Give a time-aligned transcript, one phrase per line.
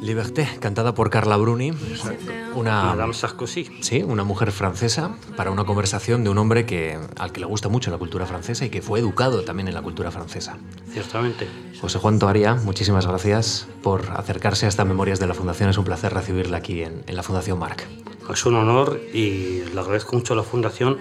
[0.00, 1.72] Liberté, cantada por Carla Bruni,
[2.54, 3.68] una, Madame Sarkozy.
[3.80, 7.68] sí, una mujer francesa, para una conversación de un hombre que, al que le gusta
[7.68, 10.56] mucho la cultura francesa y que fue educado también en la cultura francesa.
[10.92, 11.48] Ciertamente.
[11.80, 15.68] José Juan Toaria, muchísimas gracias por acercarse a estas memorias de la Fundación.
[15.68, 17.84] Es un placer recibirla aquí en, en la Fundación Marc.
[18.30, 20.98] Es un honor y le agradezco mucho a la Fundación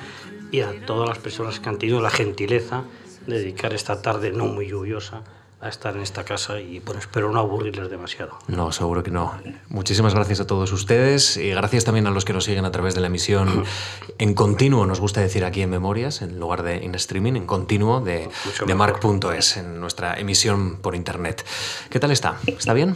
[0.51, 2.83] y a todas las personas que han tenido la gentileza
[3.27, 5.23] de dedicar esta tarde no muy lluviosa
[5.59, 8.37] a estar en esta casa y bueno, espero no aburrirles demasiado.
[8.47, 9.33] No, seguro que no.
[9.69, 12.93] Muchísimas gracias a todos ustedes y gracias también a los que nos siguen a través
[12.93, 13.63] de la emisión
[14.19, 18.01] en continuo, nos gusta decir aquí en Memorias, en lugar de en streaming, en continuo
[18.01, 18.29] de,
[18.67, 21.43] de marc.es, en nuestra emisión por internet.
[21.89, 22.37] ¿Qué tal está?
[22.45, 22.95] ¿Está bien?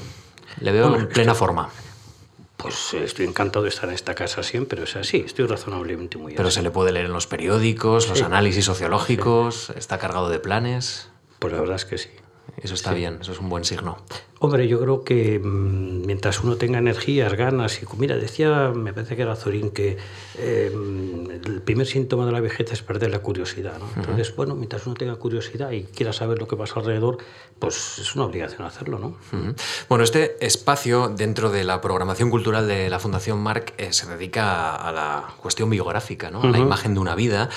[0.59, 1.69] Le veo Bueno, en plena estoy- forma,
[2.57, 6.19] Pues eh, estoy encantado de estar en esta casa siempre, o sea, sí, estoy razonablemente
[6.19, 6.51] muy pero bien.
[6.51, 8.23] se le puede leer en los periódicos, los Sí.
[8.23, 11.09] análisis sociológicos, está cargado de planes.
[11.39, 12.09] Pues la verdad es que sí.
[12.57, 13.97] Eso está bien, eso es un buen signo.
[14.39, 17.85] Hombre, yo creo que mm, mientras uno tenga energías, ganas y...
[17.97, 19.97] Mira, decía, me parece que era Zorín, que
[20.37, 20.71] eh,
[21.45, 23.77] el primer síntoma de la vejez es perder la curiosidad.
[23.77, 23.85] ¿no?
[23.95, 27.19] Entonces, bueno, mientras uno tenga curiosidad y quiera saber lo que pasa alrededor,
[27.59, 29.07] pues es una obligación hacerlo, ¿no?
[29.07, 29.55] Ujú.
[29.89, 34.71] Bueno, este espacio dentro de la programación cultural de la Fundación Marc eh, se dedica
[34.71, 36.41] a, a la cuestión biográfica, ¿no?
[36.41, 37.49] a la imagen de una vida.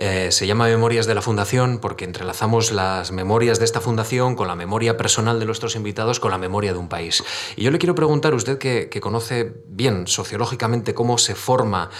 [0.00, 4.46] Eh, se llama Memorias de la Fundación porque entrelazamos las memorias de esta fundación con
[4.46, 7.24] la memoria personal de nuestros invitados, con la memoria de un país.
[7.56, 11.90] Y yo le quiero preguntar, usted que, conoce bien sociológicamente cómo se forma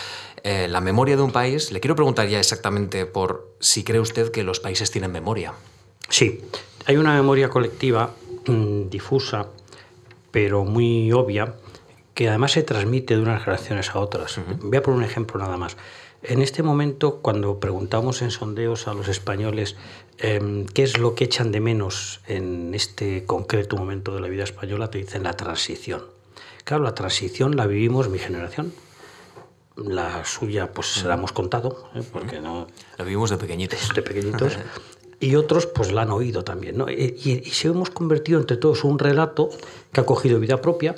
[0.45, 4.31] eh, la memoria de un país, le quiero preguntar ya exactamente por si cree usted
[4.31, 5.55] que los países tienen memoria.
[6.09, 6.41] Sí,
[6.87, 8.15] hay una memoria colectiva
[8.47, 9.49] mm, difusa,
[10.31, 11.53] pero muy obvia,
[12.19, 14.41] que además se transmite de unas generaciones a otras.
[14.61, 15.77] Voy a poner un ejemplo nada más.
[16.25, 19.77] En este momento, cuando preguntamos en sondeos a los españoles
[20.19, 24.43] em, qué es lo que echan de menos en este concreto momento de la vida
[24.43, 26.03] española, te dicen la transición.
[26.65, 28.73] Claro, la transición la vivimos mi generación.
[29.77, 32.03] La suya, pues se la hemos contado, ¿eh?
[32.13, 32.67] porque no,
[32.99, 33.95] Lo vivimos de pequeñitos.
[33.95, 34.59] de pequeñitos,
[35.21, 36.79] y otros pues la han oído también.
[36.79, 36.91] ¿no?
[36.91, 39.51] Y, y- y se hemos convertido entre todos un relato
[39.93, 40.97] que ha cogido vida propia,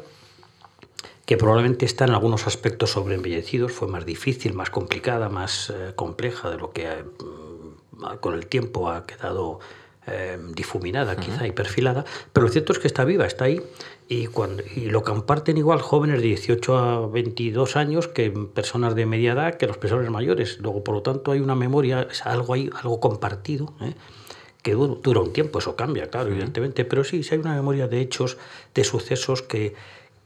[1.31, 6.51] que probablemente está en algunos aspectos sobreembellecidos, fue más difícil, más complicada, más eh, compleja
[6.51, 9.61] de lo que eh, mm, con el tiempo ha quedado
[10.09, 13.63] eh, difuminada quizá y perfilada, pero lo cierto es que está viva, está ahí
[14.09, 19.07] y, cuando, y lo comparten igual jóvenes de 18 a 22 años que personas de
[19.07, 20.59] media edad, que los personas mayores.
[20.59, 23.73] Luego, por lo tanto, hay una memoria, es algo, ahí, algo compartido.
[23.81, 23.95] ¿eh?
[24.63, 27.87] que dura, dura un tiempo, eso cambia, claro, evidentemente, pero sí, sí hay una memoria
[27.89, 28.37] de hechos,
[28.75, 29.75] de sucesos que,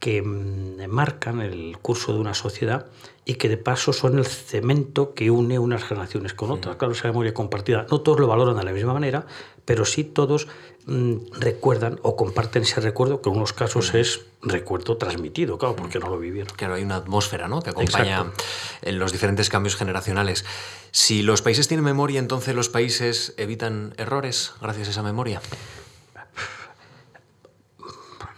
[0.05, 2.89] que mm, marcan el curso de una sociedad
[3.25, 6.77] y que de paso son el cemento que une unas generaciones con otras.
[6.77, 9.25] Claro, esa memoria compartida, no todos lo valoran de la misma manera,
[9.65, 10.47] pero sí todos
[10.85, 15.99] mm, recuerdan o comparten ese recuerdo, que en unos casos es recuerdo transmitido, claro, porque
[15.99, 16.55] no lo vivieron.
[16.55, 17.63] Claro, hay una atmósfera ¿no?
[17.63, 18.45] que acompaña Exacto.
[18.83, 20.45] en los diferentes cambios generacionales.
[20.91, 25.41] Si los países tienen memoria, entonces los países evitan errores gracias a esa memoria.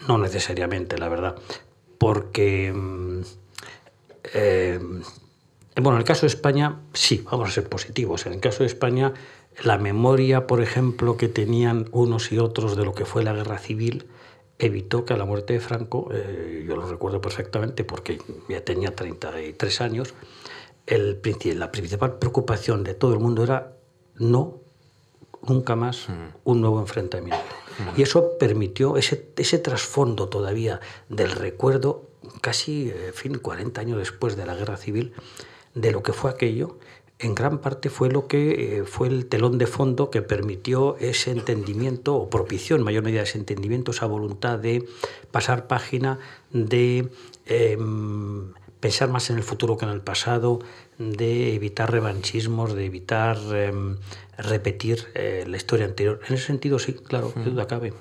[0.06, 1.36] No necesariamente, la verdad.
[1.98, 3.20] Porque, mm,
[4.34, 4.78] eh,
[5.76, 8.26] bueno, en el caso de España, sí, vamos a ser positivos.
[8.26, 9.14] En el caso de España,
[9.62, 13.58] la memoria, por ejemplo, que tenían unos y otros de lo que fue la guerra
[13.58, 14.06] civil,
[14.58, 18.94] evitó que a la muerte de Franco, eh, yo lo recuerdo perfectamente porque ya tenía
[18.94, 20.14] 33 años,
[20.86, 21.20] el,
[21.58, 23.72] la principal preocupación de todo el mundo era
[24.14, 24.60] no
[25.42, 26.08] nunca más
[26.44, 27.44] un nuevo enfrentamiento.
[27.96, 32.08] Y eso permitió ese, ese trasfondo todavía del recuerdo,
[32.40, 35.12] casi fin, 40 años después de la guerra civil,
[35.74, 36.78] de lo que fue aquello,
[37.18, 41.30] en gran parte fue lo que eh, fue el telón de fondo que permitió ese
[41.30, 44.86] entendimiento, o propició en mayor medida ese entendimiento, esa voluntad de
[45.30, 46.18] pasar página,
[46.52, 47.08] de
[47.46, 50.58] em, pensar más en el futuro que en el pasado,
[50.98, 53.96] de evitar revanchismos, de evitar em,
[54.38, 56.20] repetir eh, la historia anterior.
[56.28, 57.92] En ese sentido, sí, claro, qué duda cabe.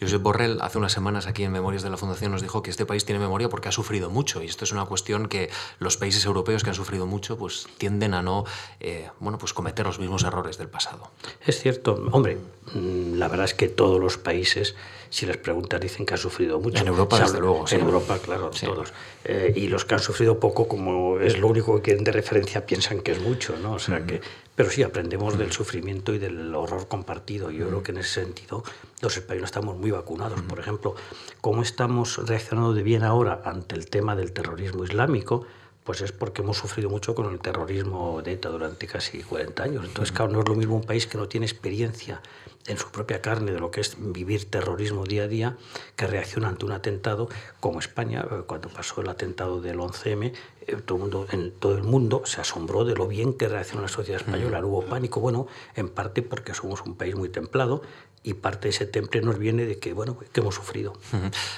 [0.00, 2.86] Josep Borrell hace unas semanas aquí en Memorias de la Fundación nos dijo que este
[2.86, 6.24] país tiene memoria porque ha sufrido mucho y esto es una cuestión que los países
[6.24, 8.44] europeos que han sufrido mucho pues tienden a no
[8.80, 11.10] eh, bueno, pues cometer los mismos errores del pasado.
[11.46, 12.38] Es cierto, hombre,
[12.74, 14.74] mm, la verdad es que todos los países,
[15.14, 16.82] si les preguntas, dicen que han sufrido mucho.
[16.82, 17.76] En Europa, desde luego, En sí.
[17.76, 18.66] Europa, claro, Sí.
[18.66, 18.92] todos.
[19.24, 22.66] Eh, y los que han sufrido poco, como es lo único que quieren de referencia,
[22.66, 23.74] piensan que es mucho, ¿no?
[23.74, 24.06] O sea Mm.
[24.06, 24.20] que,
[24.56, 27.52] pero sí, aprendemos del sufrimiento y del horror compartido.
[27.52, 27.68] Yo Mm.
[27.68, 28.64] creo que en ese sentido
[29.02, 30.40] los españoles estamos muy vacunados.
[30.42, 30.96] Por ejemplo,
[31.40, 35.46] cómo estamos reaccionando de bien ahora ante el tema del terrorismo islámico,
[35.84, 39.84] Pues es porque hemos sufrido mucho con el terrorismo de ETA durante casi 40 años.
[39.84, 42.22] Entonces, claro, no es lo mismo un país que no tiene experiencia
[42.66, 45.56] en su propia carne de lo que es vivir terrorismo día a día,
[45.96, 47.28] que reacciona ante un atentado
[47.60, 50.32] como España, eh, cuando pasó el atentado del 11M,
[50.66, 53.82] eh, todo el mundo, en todo el mundo se asombró de lo bien que reaccionó
[53.82, 54.60] la sociedad española.
[54.60, 55.46] No hubo pánico, bueno,
[55.76, 57.82] en parte porque somos un país muy templado
[58.24, 60.94] y parte de ese temple nos viene de que, bueno, que hemos sufrido.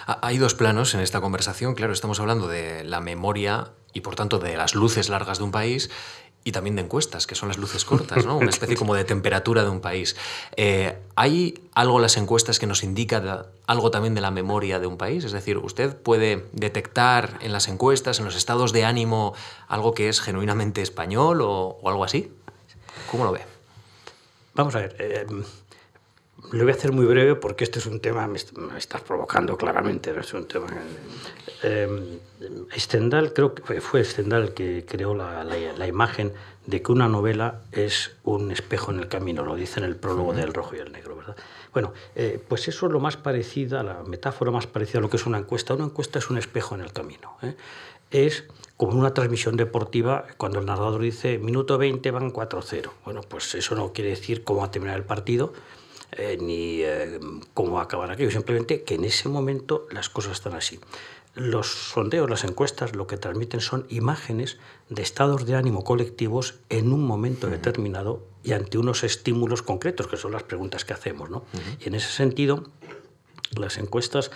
[0.06, 1.74] Hay dos planos en esta conversación.
[1.74, 5.52] Claro, estamos hablando de la memoria y, por tanto, de las luces largas de un
[5.52, 5.88] país
[6.42, 8.36] y también de encuestas, que son las luces cortas, ¿no?
[8.36, 10.16] una especie como de temperatura de un país.
[10.56, 14.88] Eh, ¿Hay algo en las encuestas que nos indica algo también de la memoria de
[14.88, 15.24] un país?
[15.24, 19.34] Es decir, ¿usted puede detectar en las encuestas, en los estados de ánimo,
[19.68, 22.32] algo que es genuinamente español o, algo así?
[23.10, 23.40] ¿Cómo lo ve?
[24.54, 24.96] Vamos a ver.
[24.98, 25.26] Eh,
[26.52, 28.38] lo voy a hacer muy breve porque este es un tema, me,
[28.78, 30.66] estás provocando claramente, es un tema...
[31.62, 32.18] Eh,
[32.76, 36.32] Stendhal, creo que fue Stendhal que creó la, la, imagen
[36.66, 40.34] de que una novela es un espejo en el camino, lo dice en el prólogo
[40.34, 41.36] del Rojo y el Negro, ¿verdad?
[41.72, 45.16] Bueno, eh, pues eso es lo más parecido, la metáfora más parecida a lo que
[45.16, 45.74] es una encuesta.
[45.74, 47.36] Una encuesta es un espejo en el camino.
[47.42, 47.54] ¿eh?
[48.10, 48.44] Es
[48.78, 52.90] como una transmisión deportiva cuando el narrador dice minuto 20 van 4-0.
[53.04, 55.52] Bueno, pues eso no quiere decir cómo va a terminar el partido,
[56.12, 57.18] eh, ni eh,
[57.54, 60.80] cómo va a acabar aquello, simplemente que en ese momento las cosas están así.
[61.34, 64.58] Los sondeos, las encuestas, lo que transmiten son imágenes
[64.88, 70.16] de estados de ánimo colectivos en un momento determinado y ante unos estímulos concretos, que
[70.16, 71.28] son las preguntas que hacemos.
[71.28, 71.44] ¿no?
[71.80, 72.64] Y en ese sentido,
[73.54, 74.30] las encuestas,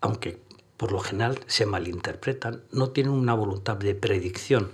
[0.00, 0.40] aunque
[0.78, 4.70] por lo general se malinterpretan, no tienen una voluntad de predicción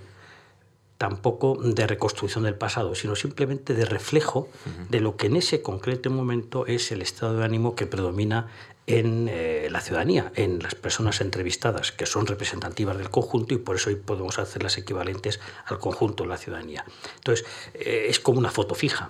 [0.97, 4.47] tampoco de reconstrucción del pasado, sino simplemente de reflejo
[4.89, 8.47] de lo que en ese concreto momento es el estado de ánimo que predomina
[8.87, 13.75] en eh, la ciudadanía, en las personas entrevistadas, que son representativas del conjunto y por
[13.75, 16.85] eso hoy podemos hacer las equivalentes al conjunto de la ciudadanía.
[17.15, 19.09] Entonces, eh, es como una foto fija.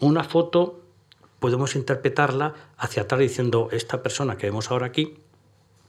[0.00, 0.80] Una foto
[1.40, 5.18] podemos interpretarla hacia atrás diciendo, esta persona que vemos ahora aquí,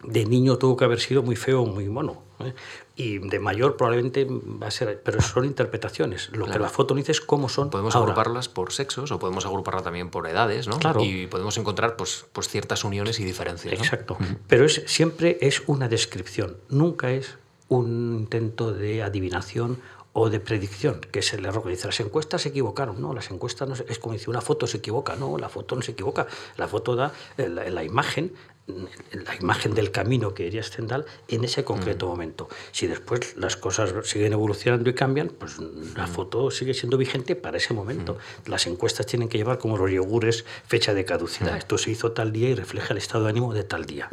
[0.04, 2.24] de niño tuvo que haber sido muy feo, muy mono.
[2.40, 2.54] ¿eh?
[2.96, 6.30] Y de mayor probablemente va a ser, pero son interpretaciones.
[6.34, 7.70] Lo que la foto dice es cómo son.
[7.70, 10.80] Podemos agruparlas por sexos o podemos agruparlas también por edades, ¿no?
[10.80, 11.04] Claro.
[11.04, 13.74] Y podemos encontrar pues, pues ciertas uniones y diferencias.
[13.74, 14.18] Exacto.
[14.48, 17.38] Pero es, siempre es una descripción, nunca es
[17.70, 19.78] un intento de adivinación
[20.20, 23.30] o de predicción, que es el error que dice, las encuestas se equivocaron, no, las
[23.30, 26.26] encuestas no es como dice, una foto se equivoca, no, la foto no se equivoca,
[26.58, 28.34] la foto da, eh, la, imagen
[28.66, 32.50] la imagen del camino que diría Stendhal en ese concreto momento.
[32.72, 35.58] Si después las cosas siguen evolucionando y cambian, pues
[35.96, 38.18] la foto sigue siendo vigente para ese momento.
[38.46, 41.56] Las encuestas tienen que llevar como los yogures fecha de caducidad.
[41.56, 44.10] Esto se hizo tal día y refleja el estado de ánimo de tal día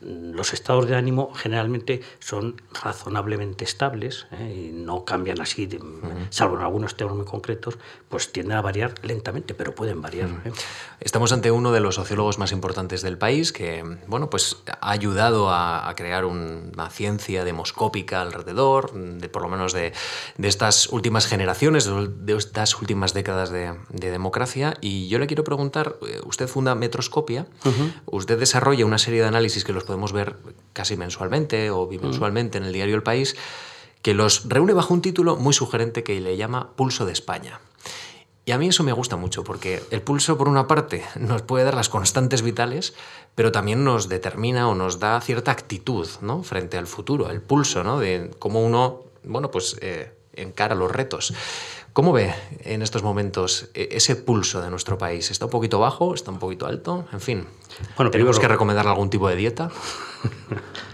[0.00, 4.68] los estados de ánimo generalmente son razonablemente estables ¿eh?
[4.68, 5.68] y no cambian así,
[6.30, 7.78] salvo en algunos temas muy concretos,
[8.08, 10.28] pues tienden a variar lentamente, pero pueden variar.
[10.44, 10.52] ¿eh?
[11.00, 15.50] Estamos ante uno de los sociólogos más importantes del país que bueno, pues ha ayudado
[15.50, 19.92] a, crear una ciencia demoscópica alrededor, de, por lo menos de,
[20.40, 24.76] estas últimas generaciones, de, estas últimas décadas de, democracia.
[24.80, 27.46] Y yo le quiero preguntar, eh, usted funda Metroscopia,
[28.06, 30.36] usted desarrolla una serie de análisis que los podemos ver
[30.74, 33.36] casi mensualmente o bimensualmente en el diario El País,
[34.02, 37.58] que los reúne bajo un título muy sugerente que le llama Pulso de España.
[38.44, 41.64] Y a mí eso me gusta mucho, porque el pulso, por una parte, nos puede
[41.64, 42.92] dar las constantes vitales,
[43.34, 46.42] pero también nos determina o nos da cierta actitud ¿no?
[46.42, 47.98] frente al futuro, el pulso, ¿no?
[47.98, 51.32] de cómo uno bueno, pues, eh, encara los retos.
[51.98, 55.32] ¿Cómo ve en estos momentos e, ese pulso de nuestro país?
[55.32, 56.14] ¿Está un poquito bajo?
[56.14, 57.08] ¿Está un poquito alto?
[57.12, 57.44] En fin,
[57.96, 59.68] bueno, ¿tenemos que recomendarle algún tipo de dieta?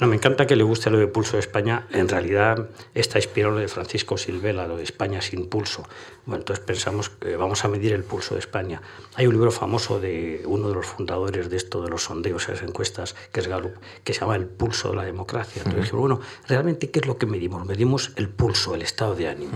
[0.00, 1.88] No, me encanta que le guste lo de Pulso de España.
[1.90, 5.82] En realidad está inspirado de Francisco Silvela, lo de España sin pulso.
[6.24, 8.80] Bueno, entonces pensamos que vamos a medir el pulso de España.
[9.16, 12.62] Hay un libro famoso de uno de los fundadores de esto, de los sondeos, esas
[12.62, 13.74] encuestas, que es Gallup,
[14.04, 15.62] que se llama El pulso de la democracia.
[15.66, 17.66] Entonces bueno, realmente, ¿qué es lo que medimos?
[17.66, 19.50] Medimos el pulso, el estado de ánimo.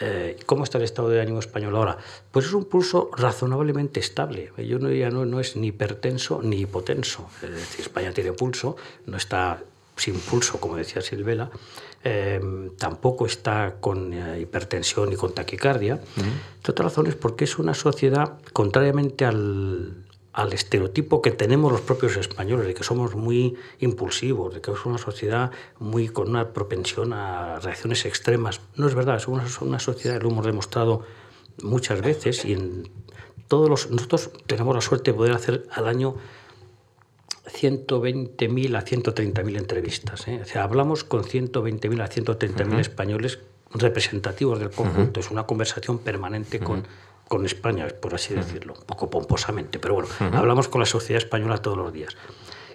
[0.00, 1.98] Eh, ¿Cómo está el estado de ánimo español ahora?
[2.30, 4.52] Pues es un pulso razonablemente estable.
[4.58, 7.28] Yo no diría, no, no es ni hipertenso ni hipotenso.
[7.42, 8.76] Es decir, España tiene pulso,
[9.06, 9.62] no está
[9.96, 11.50] sin pulso, como decía Silvela,
[12.04, 12.40] eh,
[12.78, 16.00] tampoco está con eh, hipertensión ni con taquicardia.
[16.16, 20.05] Entre otras razones porque es una sociedad, contrariamente al,
[20.36, 24.84] al estereotipo que tenemos los propios españoles, de que somos muy impulsivos, de que es
[24.84, 28.60] una sociedad muy con una propensión a reacciones extremas.
[28.76, 31.04] No es verdad, es una, sociedad, lo hemos demostrado
[31.62, 32.86] muchas veces y en
[33.48, 36.16] todos los, nosotros tenemos la suerte de poder hacer al año
[37.46, 40.28] 120.000 a 130.000 entrevistas.
[40.28, 40.40] ¿eh?
[40.42, 43.38] O sea, hablamos con 120.000 a 130.000 españoles
[43.72, 45.20] representativos del conjunto.
[45.20, 46.84] Es una conversación permanente con,
[47.28, 51.58] con España, por así decirlo, un poco pomposamente, pero bueno, hablamos con la sociedad española
[51.58, 52.16] todos los días.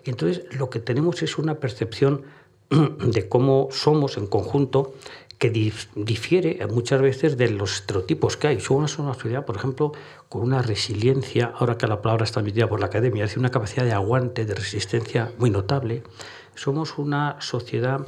[0.03, 2.24] Y entonces lo que tenemos es una percepción
[2.70, 4.93] de cómo somos en conjunto
[5.38, 8.60] que difiere muchas veces de los estereotipos que hay.
[8.60, 9.91] Somos una sociedad, por ejemplo,
[10.29, 13.50] con una resiliencia, ahora que la palabra está emitida por la academia, es decir, una
[13.50, 16.03] capacidad de aguante, de resistencia muy notable.
[16.53, 18.05] Somos una sociedad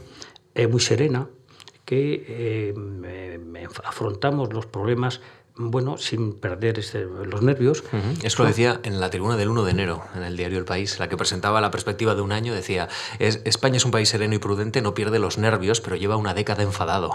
[0.53, 1.27] eh, muy serena
[1.85, 5.19] que eh, afrontamos los problemas
[5.55, 6.83] bueno, sin perder
[7.25, 7.83] los nervios.
[8.24, 11.00] Eso lo decía en la tribuna del 1 de enero, en el diario El País,
[11.00, 14.33] la que presentaba la perspectiva de un año, decía, es, España es un país sereno
[14.33, 17.12] y prudente, no pierde los nervios, pero lleva una década enfadado.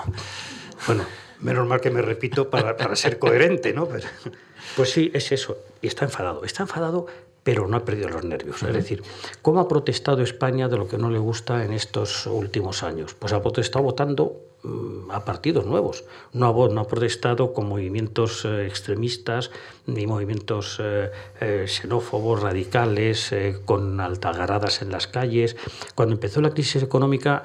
[0.86, 1.04] Bueno,
[1.40, 3.86] menos mal que me repito para, para ser coherente, ¿no?
[3.86, 4.06] Pues,
[4.76, 6.44] pues sí, es eso, y está enfadado.
[6.44, 7.06] Está enfadado
[7.48, 8.62] pero no ha perdido los nervios.
[8.62, 9.02] Es decir,
[9.40, 13.14] ¿cómo ha protestado España de lo que no le gusta en estos últimos años?
[13.14, 14.47] Pues ha protestado votando
[15.10, 16.04] a partidos nuevos.
[16.32, 19.50] No ha, protestado con movimientos eh, extremistas
[19.86, 21.10] ni movimientos eh,
[21.40, 23.32] eh, xenófobos, radicales,
[23.64, 25.56] con altagaradas en las calles.
[25.94, 27.44] Cuando empezó la crisis económica,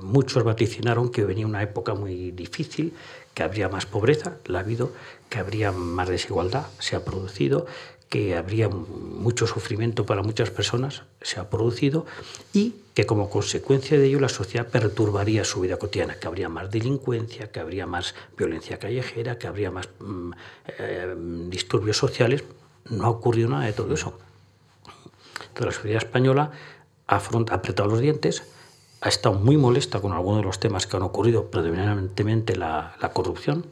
[0.00, 2.94] muchos vaticinaron que venía una época muy difícil,
[3.34, 4.92] que habría más pobreza, la ha habido,
[5.28, 7.66] que habría más desigualdad, se ha producido,
[8.08, 12.06] que habría mucho sufrimiento para muchas personas, se ha producido,
[12.52, 16.70] y que como consecuencia de ello la sociedad perturbaría su vida cotidiana, que habría más
[16.70, 20.32] delincuencia, que habría más violencia callejera, que habría más mm,
[20.78, 21.14] eh,
[21.48, 22.44] disturbios sociales.
[22.90, 24.18] No ha ocurrido nada de todo eso.
[25.48, 26.50] Entonces la sociedad española
[27.06, 28.42] ha apretado los dientes,
[29.00, 33.64] ha estado muy molesta con algunos de los temas que han ocurrido, predominantemente la, corrupción,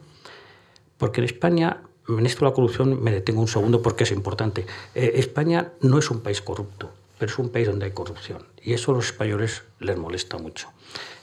[0.97, 4.65] porque en España en esto la corrupción me detengo un segundo porque es importante.
[4.95, 8.43] Eh, España no es un país corrupto, pero es un país donde hay corrupción.
[8.63, 10.69] Y eso a los españoles les molesta mucho.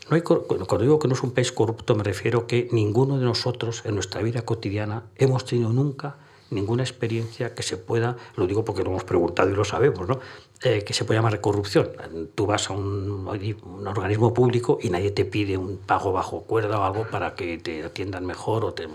[0.09, 3.25] No hay, cuando digo que no es un país corrupto, me refiero que ninguno de
[3.25, 6.19] nosotros en nuestra vida cotidiana hemos tenido nunca
[6.51, 10.21] ninguna experiencia que se pueda, lo digo porque lo hemos preguntado y lo sabemos, ¿no?
[10.63, 11.91] Eh, que se pueda llamar corrupción.
[12.35, 16.81] Tú vas a un, un, organismo público y nadie te pide un pago bajo cuerda
[16.81, 18.89] o algo para que te atiendan mejor, o te,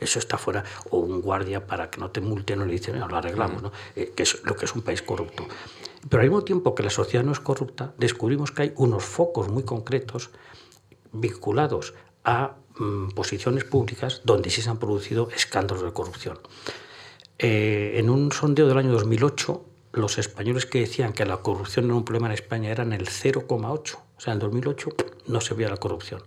[0.00, 3.08] eso está fuera, o un guardia para que no te multen o le dicen, no,
[3.08, 3.72] lo arreglamos, ¿no?
[3.94, 5.46] Eh, que es lo que es un país corrupto.
[6.08, 9.48] Pero al mismo tiempo que la sociedad no es corrupta, descubrimos que hay unos focos
[9.48, 10.30] muy concretos
[11.12, 16.38] vinculados a Mm, posiciones públicas donde sí se han producido escándalos de corrupción.
[17.38, 21.94] Eh, en un sondeo del año 2008, los españoles que decían que la corrupción era
[21.94, 23.98] un problema en España eran el 0,8.
[24.16, 24.90] O sea, en 2008
[25.26, 26.22] no se veía la corrupción.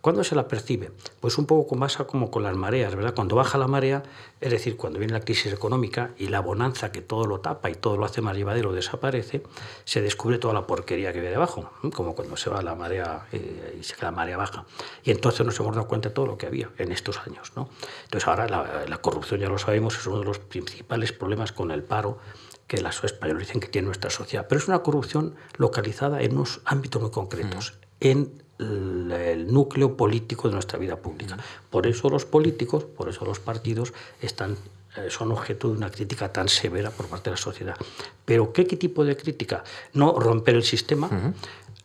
[0.00, 0.92] ¿Cuándo se la percibe?
[1.20, 3.14] Pues un poco pasa como con las mareas, ¿verdad?
[3.14, 4.02] Cuando baja la marea,
[4.40, 7.74] es decir, cuando viene la crisis económica y la bonanza que todo lo tapa y
[7.74, 9.42] todo lo hace más llevadero desaparece,
[9.84, 13.78] se descubre toda la porquería que viene debajo, como cuando se va la marea eh,
[13.78, 14.64] y se queda la marea baja.
[15.04, 17.68] Y entonces nos hemos dado cuenta de todo lo que había en estos años, ¿no?
[18.04, 21.70] Entonces ahora la, la corrupción, ya lo sabemos, es uno de los principales problemas con
[21.70, 22.18] el paro
[22.66, 26.60] que las españoles dicen que tiene nuestra sociedad, pero es una corrupción localizada en unos
[26.64, 31.36] ámbitos muy concretos, en el núcleo político de nuestra vida pública.
[31.70, 34.56] Por eso los políticos, por eso los partidos están,
[34.96, 37.76] eh, son objeto de una crítica tan severa por parte de la sociedad.
[38.24, 39.64] Pero ¿qué, tipo de crítica?
[39.92, 41.34] No romper el sistema.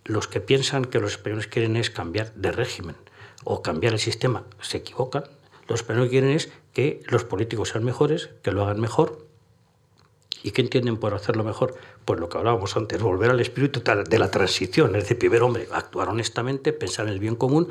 [0.04, 2.96] Los que piensan que los españoles quieren es cambiar de régimen
[3.44, 5.24] o cambiar el sistema se equivocan.
[5.68, 9.26] Los españoles quieren es que los políticos sean mejores, que lo hagan mejor
[10.46, 11.74] ¿Y qué entienden por hacerlo mejor?
[12.06, 14.96] Pues lo que hablábamos antes, volver al espíritu de la transición.
[14.96, 17.68] Es decir, primero, hombre, actuar honestamente, pensar en el bien común.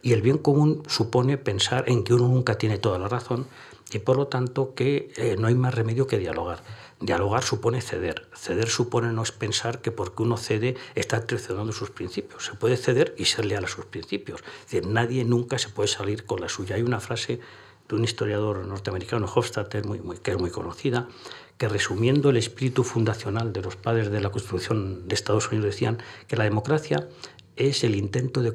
[0.00, 3.48] Y el bien común supone pensar en que uno nunca tiene toda la razón
[3.90, 6.62] y por lo tanto que eh, no hay más remedio que dialogar.
[7.00, 8.28] Dialogar supone ceder.
[8.32, 12.44] Ceder supone no es pensar que porque uno cede está traicionando sus principios.
[12.44, 14.40] Se puede ceder y ser leal a sus principios.
[14.40, 16.76] Es decir, nadie nunca se puede salir con la suya.
[16.76, 17.40] Hay una frase
[17.88, 21.08] de un historiador norteamericano, Hofstadter, muy, que es muy conocida,
[21.58, 25.98] que resumiendo el espíritu fundacional de los padres de la Constitución de Estados Unidos decían
[26.26, 27.08] que la democracia
[27.56, 28.54] es el intento de,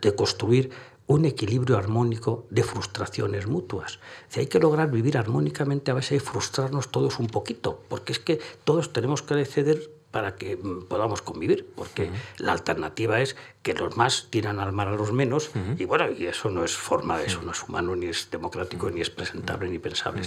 [0.00, 0.70] de construir
[1.08, 3.98] un equilibrio armónico de frustraciones mutuas.
[4.36, 8.40] hay que lograr vivir armónicamente a base de frustrarnos todos un poquito, porque es que
[8.64, 13.96] todos tenemos que ceder para que mm, podamos convivir, porque la alternativa es que los
[13.96, 17.42] más tiran al mar a los menos, y bueno, y eso no es forma, eso
[17.42, 20.22] no es humano, ni es democrático, ni es presentable, ni pensable.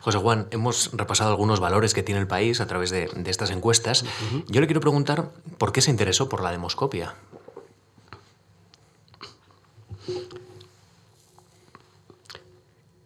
[0.00, 4.04] José Juan, hemos repasado algunos valores que tiene el país a través de, estas encuestas.
[4.48, 7.14] Yo le quiero preguntar por qué se interesó por la demoscopia.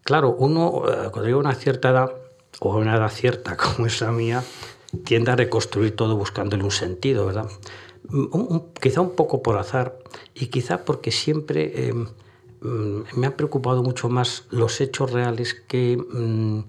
[0.08, 2.12] Claro, uno, eh, cuando llega a una cierta edad,
[2.60, 4.42] o a una edad cierta como es la mía,
[5.04, 7.48] tiende a reconstruir todo buscándole un sentido, ¿verdad?
[8.80, 9.98] quizá un poco por azar
[10.34, 12.06] y quizá porque siempre em,
[12.60, 16.60] mm, me han preocupado mucho más los hechos reales que mm,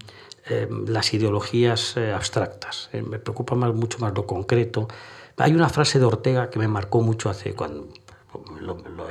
[0.46, 2.90] em, las ideologías eh, abstractas.
[2.92, 4.88] Eh, me preocupa mucho más lo concreto.
[5.36, 7.88] Hay una frase de Ortega que me marcó mucho hace cuando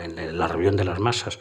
[0.01, 1.39] en la reunión de las masas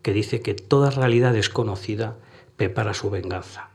[0.00, 2.16] que dice que toda realidad desconocida
[2.56, 3.71] prepara su venganza.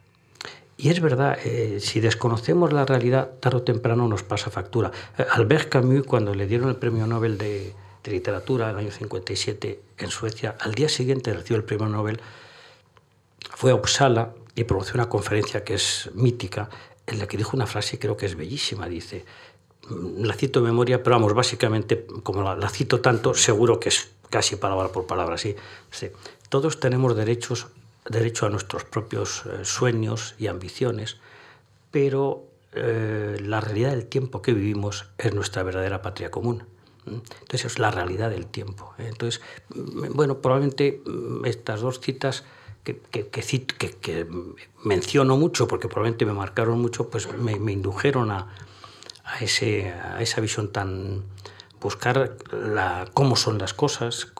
[0.79, 4.91] Y es verdad, eh, si desconocemos la realidad, tarde o temprano nos pasa factura.
[5.17, 7.73] Eh, Albert Camus, cuando le dieron el premio Nobel de,
[8.07, 12.21] Literatura en el año 57 en Suecia, al día siguiente recibió el premio Nobel,
[13.53, 16.69] fue a Uppsala y pronunció una conferencia que es mítica,
[17.05, 18.87] en la que dijo una frase que creo que es bellísima.
[18.87, 19.25] Dice,
[19.89, 24.09] mm, la cito de memoria, pero vamos, básicamente, como la, cito tanto, seguro que es
[24.29, 25.57] casi palabra por palabra, sí.
[25.91, 26.09] sí.
[26.47, 27.67] Todos tenemos derechos
[28.09, 31.17] derecho a nuestros propios eh, sueños y ambiciones,
[31.91, 36.63] pero eh, la realidad del tiempo que vivimos es nuestra verdadera patria común.
[37.05, 38.93] Entonces es la realidad del tiempo.
[38.97, 42.43] Entonces, mm, bueno, probablemente mm, estas dos citas
[42.83, 44.27] que, que,
[44.85, 48.47] menciono mucho, porque probablemente me marcaron mucho, pues me, indujeron a,
[49.41, 51.23] esa visión tan...
[51.81, 52.37] buscar
[53.13, 54.31] cómo son las cosas,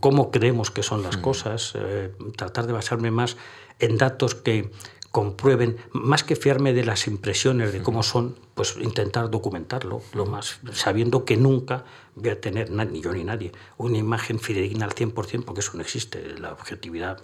[0.00, 1.20] cómo creemos que son las mm.
[1.20, 3.36] cosas, eh, tratar de basarme más
[3.78, 4.70] en datos que
[5.10, 10.60] comprueben, más que fiarme de las impresiones de cómo son, pues intentar documentarlo, lo más,
[10.72, 11.84] sabiendo que nunca
[12.14, 15.80] voy a tener, ni yo ni nadie, una imagen fidedigna al 100%, porque eso no
[15.80, 17.22] existe, la objetividad,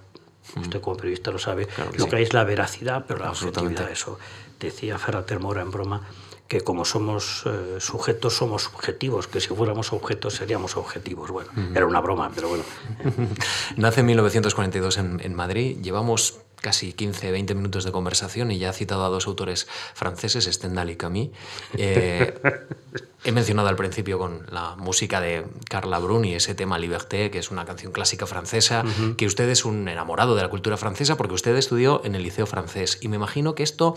[0.57, 4.19] usted como periodista lo sabe, lo que hay es la veracidad, pero la objetividad, eso
[4.59, 6.09] decía Ferrater Mora en broma,
[6.49, 11.31] que como somos eh, sujetos somos subjetivos, que si fuéramos objetos seríamos objetivos.
[11.31, 12.65] Bueno, era una broma, pero bueno.
[13.77, 18.71] Nace en 1942 en, en Madrid, llevamos casi 15, 20 minutos de conversación y ya
[18.71, 21.31] ha citado a dos autores franceses, Stendhal y Camille.
[21.77, 22.41] Eh,
[23.25, 27.51] he mencionado al principio con la música de Carla Bruni ese tema Liberté, que es
[27.51, 28.83] una canción clásica francesa,
[29.19, 32.47] que usted es un enamorado de la cultura francesa porque usted estudió en el Liceo
[32.47, 32.97] francés.
[33.03, 33.95] Y me imagino que esto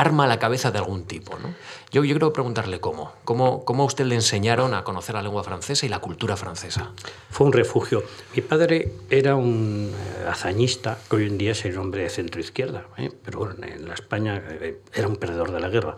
[0.00, 1.38] arma la cabeza de algún tipo.
[1.38, 1.54] ¿no?
[1.90, 3.12] Yo, yo quiero preguntarle cómo.
[3.24, 3.64] cómo.
[3.64, 6.92] ¿Cómo a usted le enseñaron a conocer la lengua francesa y la cultura francesa?
[7.30, 8.02] Fue un refugio.
[8.34, 12.86] Mi padre era un eh, hazañista, que hoy en día es el hombre de centro-izquierda,
[12.96, 13.10] ¿eh?
[13.24, 15.96] pero bueno, en la España eh, era un perdedor de la guerra.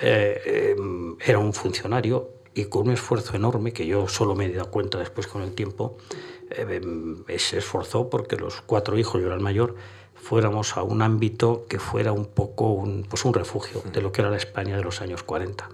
[0.00, 4.98] era un funcionario y con un esfuerzo enorme, que yo solo me he dado cuenta
[4.98, 5.96] después con el tiempo,
[7.36, 9.74] se esforzó porque los cuatro hijos, yo era el mayor,
[10.24, 14.22] fuéramos a un ámbito que fuera un poco un, pues un refugio de lo que
[14.22, 15.68] era la España de los años 40,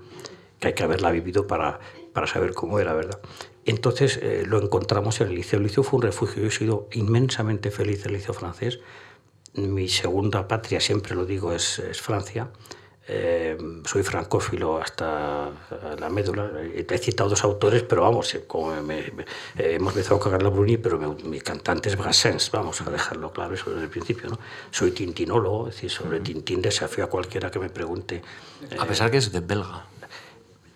[0.59, 1.79] que hay que haberla vivido para,
[2.13, 3.21] para saber cómo era, ¿verdad?
[3.65, 5.59] Entonces eh, lo encontramos en el liceo.
[5.59, 6.43] El liceo fue un refugio.
[6.43, 8.81] Yo he sido inmensamente feliz en el liceo francés.
[9.55, 12.51] Mi segunda patria, siempre lo digo, es, es Francia.
[13.12, 15.51] Eh, soy francófilo hasta
[15.99, 16.49] la médula.
[16.73, 19.25] He citado dos autores, pero vamos, eh, como me, eh,
[19.57, 23.55] hemos empezado a cagar la Bruni, pero mi cantante es Brassens, vamos a dejarlo claro
[23.55, 24.31] eso desde el principio.
[24.31, 24.38] ¿no?
[24.70, 28.23] Soy tintinólogo, es decir, sobre Tintín desafío a cualquiera que me pregunte.
[28.79, 29.87] A pesar que es de belga.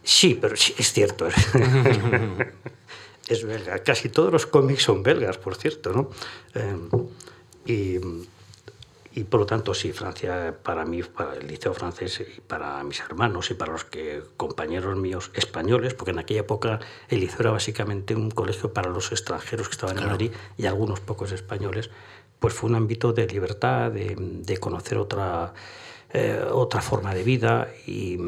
[0.03, 1.29] Sí, pero sí, es cierto.
[3.29, 3.79] es belga.
[3.79, 5.93] Casi todos los cómics son belgas, por cierto.
[5.93, 6.11] ¿no?
[7.65, 8.01] y
[9.17, 12.99] y por lo tanto, sí, Francia para mí, para el liceo francés y para mis
[12.99, 17.51] hermanos y para los que, compañeros míos españoles, porque en aquella época el liceo era
[17.53, 21.91] básicamente un colegio para los extranjeros que estaban en Madrid y algunos pocos españoles,
[22.41, 25.55] pues fue un ámbito de libertad, de, de conocer otra,
[26.13, 28.19] eh, otra forma de vida y,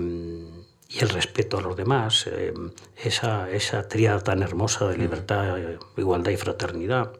[0.88, 2.54] y, el respeto a los demás, eh,
[3.02, 5.58] esa, esa tríada tan hermosa de libertad,
[5.96, 7.12] igualdad y fraternidad.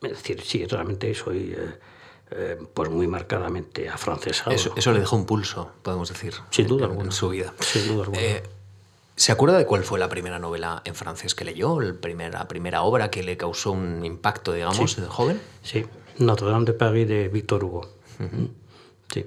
[0.00, 1.52] Es decir, sí, realmente soy...
[1.52, 1.95] Eh,
[2.30, 4.50] eh, pues muy marcadamente afrancesado.
[4.50, 7.54] Eso, eso, le dejó un pulso, podemos decir, sin duda en, su vida.
[7.60, 8.42] Sin duda eh,
[9.14, 11.80] ¿Se acuerda de cuál fue la primera novela en francés que leyó?
[11.80, 15.40] La primera, primera obra que le causó un impacto, digamos, de joven?
[15.62, 15.86] Sí,
[16.18, 17.88] Notre-Dame de Paris de Victor Hugo.
[19.12, 19.24] Sí.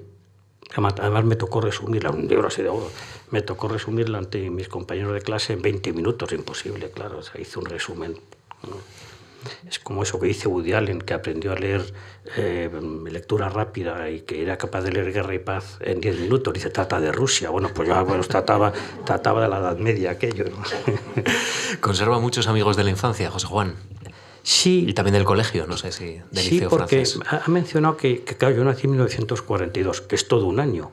[0.76, 2.88] Además me tocó resumirla, un libro así de oro.
[3.30, 7.18] Me tocó resumirla ante mis compañeros de clase en 20 minutos, imposible, claro.
[7.18, 8.20] O sea, hice un resumen.
[9.68, 11.92] Es como eso que dice Woody Allen, que aprendió a leer
[12.36, 12.70] eh,
[13.10, 16.52] lectura rápida y que era capaz de leer Guerra y Paz en 10 minutos.
[16.52, 17.50] Dice, trata de Rusia.
[17.50, 18.72] Bueno, pues yo bueno, trataba,
[19.04, 20.44] trataba de la Edad Media aquello.
[21.80, 23.76] ¿Conserva muchos amigos de la infancia, José Juan?
[24.42, 24.86] Sí.
[24.88, 28.56] Y también del colegio, no sé si del sí, porque ha mencionado que, que, claro,
[28.56, 30.90] yo nací en 1942, que es todo un año.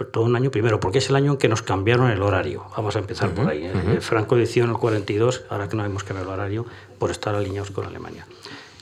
[0.00, 2.64] Em, todo un año primero, porque es el año en que nos cambiaron el horario.
[2.76, 3.64] Vamos a empezar por ahí.
[3.66, 4.00] ¿eh?
[4.00, 6.66] Franco decidió en el 42, ahora que no hemos cambiado el horario,
[6.98, 8.26] por estar alineados con Alemania.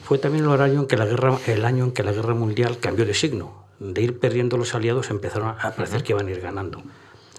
[0.05, 2.79] Fue también el, horario en que la guerra, el año en que la guerra mundial
[2.79, 3.65] cambió de signo.
[3.81, 6.83] de ir perdiendo los aliados empezaron a parecer que iban a ir ganando.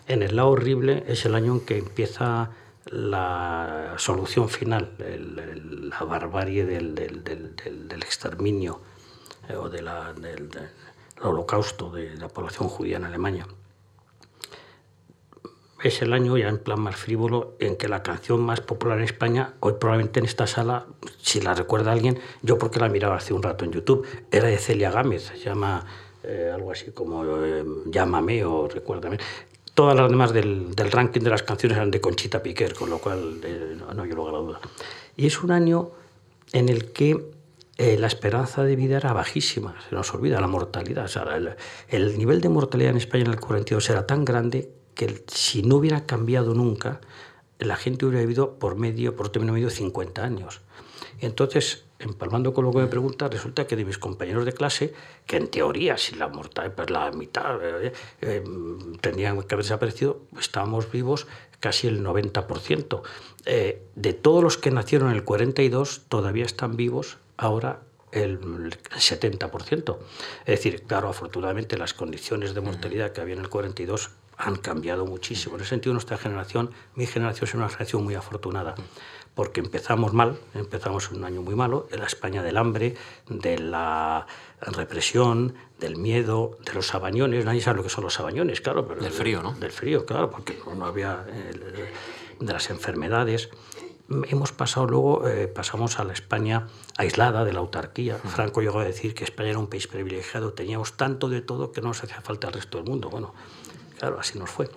[0.08, 2.52] En el lado horrible es el año en que empieza
[2.86, 6.96] la solución final, la barbarie del,
[8.04, 8.82] exterminio
[9.50, 9.88] eh, o del,
[11.22, 13.48] holocausto de la población judía en Alemania.
[15.84, 19.04] Es el año ya en plan más frívolo en que la canción más popular en
[19.04, 20.88] España, hoy probablemente en esta sala,
[21.22, 24.58] si la recuerda alguien, yo porque la miraba hace un rato en YouTube, era de
[24.58, 25.86] Celia Gámez, se llama
[26.24, 29.20] eh, algo así como eh, Llámame o Recuérdame,
[29.76, 32.98] Todas las demás del, del, ranking de las canciones eran de Conchita Piquer, con lo
[32.98, 34.60] cual eh, no, hay lugar a duda.
[35.18, 35.92] Y es un año
[36.54, 37.35] en el que
[37.78, 41.10] eh, la esperanza de vida era bajísima, se nos olvida la mortalidad.
[41.90, 45.76] el, nivel de mortalidad en España en el 42 era tan grande que si no
[45.76, 47.02] hubiera cambiado nunca,
[47.60, 50.62] la gente hubiera vivido por medio, por término medio, 50 años.
[51.20, 54.94] Entonces, empalmando con lo que me pregunta, resulta que de mis compañeros de clase,
[55.26, 58.44] que en teoría, si la mortalidad, pues la mitad eh, eh,
[59.02, 61.28] tendrían que haber desaparecido, estábamos vivos
[61.60, 63.02] casi el 90%.
[63.46, 69.98] Eh, de todos los que nacieron en el 42, todavía están vivos ahora el 70%.
[70.42, 75.06] Es decir, claro, afortunadamente las condiciones de mortalidad que había en el 42 han cambiado
[75.06, 75.56] muchísimo.
[75.56, 78.76] En ese sentido, nuestra generación, mi generación es una generación muy afortunada
[79.36, 82.96] porque empezamos mal, empezamos un año muy malo, en la España del hambre,
[83.28, 84.26] de la
[84.62, 88.88] represión, del miedo, de los sabañones, nadie sabe lo que son los sabañones, claro.
[88.88, 89.52] Pero del frío, ¿no?
[89.52, 91.26] Del frío, claro, porque no había...
[92.40, 93.50] de las enfermedades.
[94.08, 98.18] Hemos pasado luego, eh, pasamos a la España aislada de la autarquía.
[98.18, 101.82] Franco llegó a decir que España era un país privilegiado, teníamos tanto de todo que
[101.82, 103.10] no nos hacía falta el resto del mundo.
[103.10, 103.34] Bueno,
[103.98, 104.70] claro, así nos fue.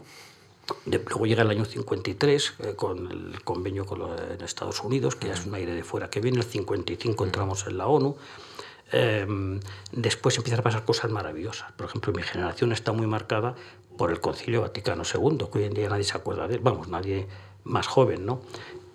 [0.87, 5.35] Luego llega el año 53 eh, con el convenio con en Estados Unidos, que ya
[5.35, 6.39] es un aire de fuera que viene.
[6.39, 8.17] El 55 entramos en la ONU.
[8.91, 9.61] Em,
[9.93, 11.73] después empiezan a pasar cosas maravillosas.
[11.73, 13.55] Por ejemplo, mi generación está muy marcada
[13.99, 16.89] por el Concilio Vaticano II, que hoy en día nadie se acuerda de él, vamos,
[16.89, 17.27] nadie
[17.65, 18.41] más joven, ¿no?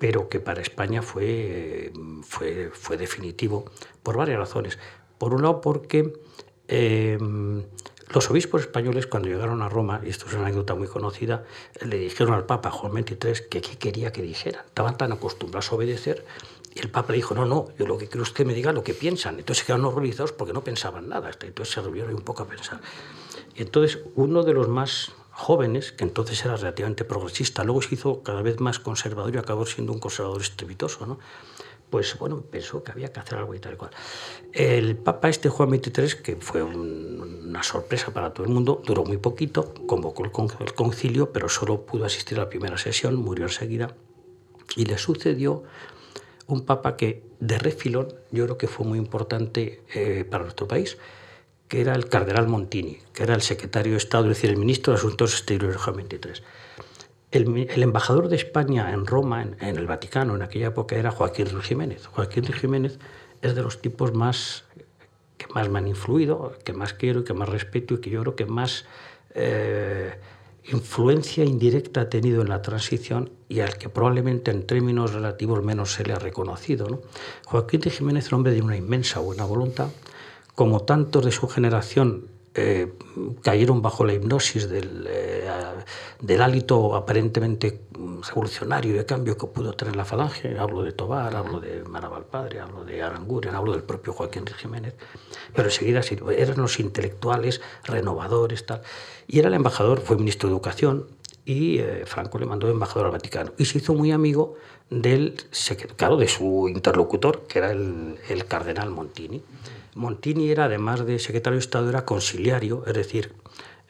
[0.04, 3.64] Pero que para España fue, fue, fue definitivo
[4.04, 4.78] por varias razones.
[5.18, 6.12] Por un lado, porque
[6.68, 7.64] em,
[8.14, 11.46] los obispos españoles, cuando llegaron a Roma, y esto es una anécdota muy conocida,
[11.80, 14.66] le dijeron al Papa Juan XXIII que qué quería que dijera.
[14.68, 16.26] Estaban tan acostumbrados a obedecer
[16.76, 18.74] y el Papa le dijo, no, no, yo lo que quiero es que me diga
[18.74, 19.40] lo que piensan.
[19.40, 21.32] Entonces se quedaron horrorizados porque no pensaban nada.
[21.32, 22.82] Entonces se volvieron un poco a pensar.
[23.56, 28.24] Y entonces uno de los más jóvenes, que entonces era relativamente progresista, luego se hizo
[28.24, 31.20] cada vez más conservador y acabó siendo un conservador estrepitoso, ¿no?
[31.94, 33.92] pues bueno, pensó que había que hacer algo y tal y cual.
[34.52, 39.18] El Papa este Juan XXIII, que fue una sorpresa para todo el mundo, duró muy
[39.18, 40.32] poquito, convocó el,
[40.74, 43.96] concilio, pero solo pudo asistir a la primera sesión, murió enseguida,
[44.76, 45.66] y le sucedió
[46.48, 50.98] un Papa que de refilón yo creo que fue muy importante eh, para nuestro país,
[51.74, 54.94] que era el cardenal Montini, que era el secretario de Estado, es decir, el ministro
[54.94, 56.44] de Asuntos Exteriores Juan XXIII.
[57.32, 61.66] El, embajador de España en Roma, en, el Vaticano, en aquella época era Joaquín Ruiz
[61.66, 62.06] Jiménez.
[62.06, 63.00] Joaquín Ruiz Jiménez
[63.42, 64.66] es de los tipos más
[65.40, 68.22] que más me han influido, que más quiero y que más respeto y que yo
[68.22, 68.86] creo que más
[69.34, 70.14] eh,
[70.66, 75.92] influencia indirecta ha tenido en la transición y al que probablemente en términos relativos menos
[75.92, 76.88] se le ha reconocido.
[76.88, 77.02] ¿no?
[77.48, 79.90] Joaquín de Jiménez es un hombre de una inmensa buena voluntad,
[80.56, 82.94] como tantos de su generación eh,
[83.42, 85.50] cayeron bajo la hipnosis del, eh,
[86.22, 87.82] del hálito aparentemente
[88.28, 90.58] revolucionario de cambio que pudo tener la falange.
[90.60, 94.94] Hablo de Tobar, hablo de Maraval Padre, hablo de Aranguren, hablo del propio Joaquín Jiménez.
[95.56, 96.02] Pero enseguida
[96.38, 98.84] eran los intelectuales renovadores, tal.
[99.28, 101.08] Y era el embajador, fue ministro de Educación,
[101.46, 103.52] y eh, Franco le mandó embajador al Vaticano.
[103.58, 104.56] Y se hizo muy amigo
[104.92, 105.36] del
[105.98, 109.42] claro, de su interlocutor, que era el, el cardenal Montini.
[109.96, 113.34] Montini era, además de secretario de Estado, era conciliario, es decir,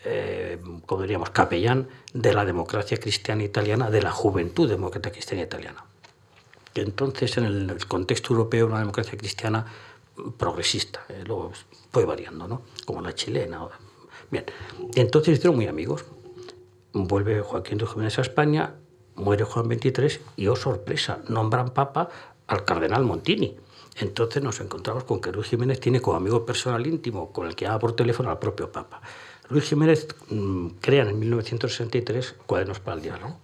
[0.06, 5.86] eh, como diríamos, capellán de la democracia cristiana italiana, de la juventud demócrata cristiana italiana.
[6.76, 9.66] Entonces, en el contexto europeo, una democracia cristiana
[10.38, 11.52] progresista, eh, luego
[11.92, 12.64] fue variando, ¿no?
[12.86, 13.68] como la chilena.
[14.30, 14.46] Bien,
[14.96, 16.06] entonces hicieron muy amigos.
[16.94, 18.76] Vuelve Joaquín de Jiménez a España,
[19.16, 22.10] muere Juan XXIII y, oh sorpresa, nombran papa
[22.48, 23.58] al cardenal Montini
[23.98, 27.68] entonces nos encontramos con que Luis Jiménez tiene como amigo personal íntimo con el que
[27.68, 29.02] habla por teléfono al propio Papa.
[29.50, 33.40] Luis Jiménez mm, crea en 1963 Cuadernos para el Diálogo.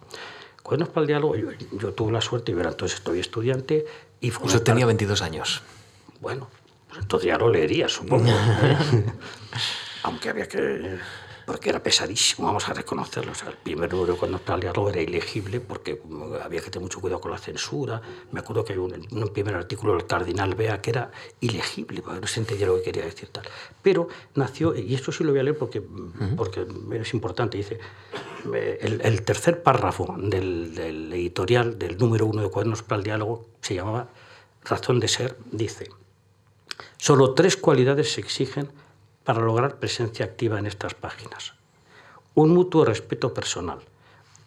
[0.64, 3.86] Cuadernos para el Diálogo, yo, tuve la suerte, yo era entonces estoy estudiante
[4.22, 4.32] y.
[4.32, 5.62] Usted tenía 22 años.
[6.20, 6.48] Bueno,
[6.88, 8.30] pues entonces ya lo leería, supongo.
[10.04, 10.98] Aunque había que
[11.50, 13.32] porque era pesadísimo, vamos a reconocerlo.
[13.32, 16.00] el primer número cuando el diálogo era ilegible porque
[16.44, 18.00] había que tener mucho cuidado con la censura.
[18.32, 21.10] Me acuerdo que hay un, un primer artículo del Cardinal Bea que era
[21.40, 23.46] ilegible, porque no se entendía lo que quería decir tal.
[23.82, 25.82] Pero nació, y esto sí lo voy a leer porque,
[26.38, 26.68] porque
[27.02, 27.80] es importante, dice,
[28.54, 33.48] el, el tercer párrafo del, del editorial del número uno de Cuadernos para el Diálogo
[33.62, 34.10] se llamaba
[34.66, 35.90] Razón de Ser, dice,
[36.98, 38.70] solo tres cualidades se exigen
[39.30, 41.54] para lograr presencia activa en estas páginas.
[42.34, 43.78] Un mutuo respeto personal,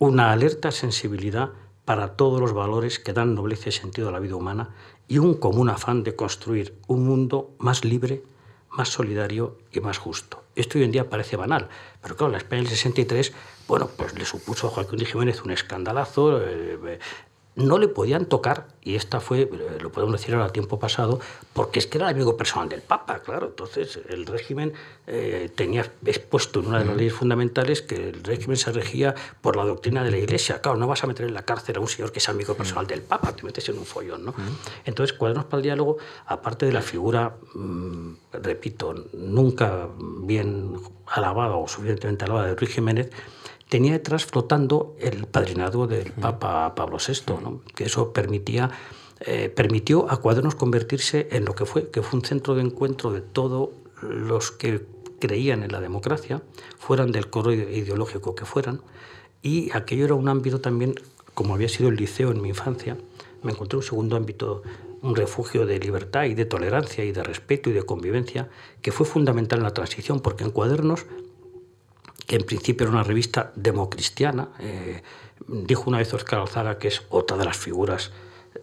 [0.00, 1.50] una alerta sensibilidad
[1.84, 4.70] para todos los valores que dan nobleza y sentido a la vida humana
[5.06, 8.24] y un común afán de construir un mundo más libre,
[8.70, 10.42] más solidario y más justo.
[10.56, 11.68] Esto hoy en día parece banal,
[12.00, 13.32] pero claro, la España del 63,
[13.68, 16.98] bueno, pues le supuso a Joaquín Jiménez un escandalazo, eh,
[17.54, 19.48] no le podían tocar, y esta fue,
[19.80, 21.20] lo podemos decir ahora, tiempo pasado,
[21.52, 23.48] porque es que era el amigo personal del Papa, claro.
[23.48, 24.72] Entonces, el régimen
[25.06, 29.56] eh, tenía expuesto en una de las leyes fundamentales que el régimen se regía por
[29.56, 30.62] la doctrina de la Iglesia.
[30.62, 32.86] Claro, no vas a meter en la cárcel a un señor que es amigo personal
[32.86, 34.34] del Papa, te metes en un follón, ¿no?
[34.86, 41.68] Entonces, Cuadernos para el Diálogo, aparte de la figura, mm, repito, nunca bien alabada o
[41.68, 43.10] suficientemente alabada de Ruiz Jiménez,
[43.72, 47.62] tenía detrás flotando el padrinado del Papa Pablo VI, ¿no?
[47.74, 48.70] que eso permitía,
[49.20, 53.12] eh, permitió a Cuadernos convertirse en lo que fue, que fue un centro de encuentro
[53.12, 53.70] de todos
[54.02, 54.84] los que
[55.20, 56.42] creían en la democracia,
[56.78, 58.82] fueran del coro ideológico que fueran,
[59.40, 60.94] y aquello era un ámbito también,
[61.32, 62.98] como había sido el liceo en mi infancia,
[63.42, 64.62] me encontré un segundo ámbito,
[65.00, 68.50] un refugio de libertad y de tolerancia y de respeto y de convivencia,
[68.82, 71.06] que fue fundamental en la transición, porque en Cuadernos
[72.26, 74.48] que en principio era una revista democristiana.
[74.58, 75.02] Eh,
[75.46, 78.12] dijo una vez Oscar Alzaga, que es otra de las figuras,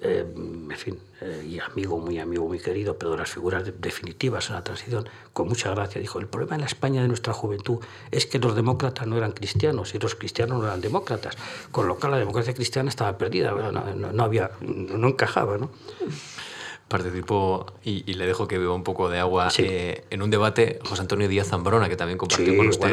[0.02, 4.50] eh, en fin, eh, y amigo, muy amigo, muy querido, pero de las figuras definitivas
[4.50, 7.80] en la transición, con mucha gracia, dijo, el problema en la España de nuestra juventud
[8.12, 11.38] es que los demócratas no eran cristianos y los cristianos no eran demócratas,
[11.72, 15.58] con lo cual la democracia cristiana estaba perdida, no, no había, no encajaba.
[15.58, 15.72] ¿no?
[16.90, 21.02] Participó, y, le dejo que beba un poco de agua, eh, en un debate José
[21.02, 22.92] Antonio Díaz Zambrona, que también compartió con usted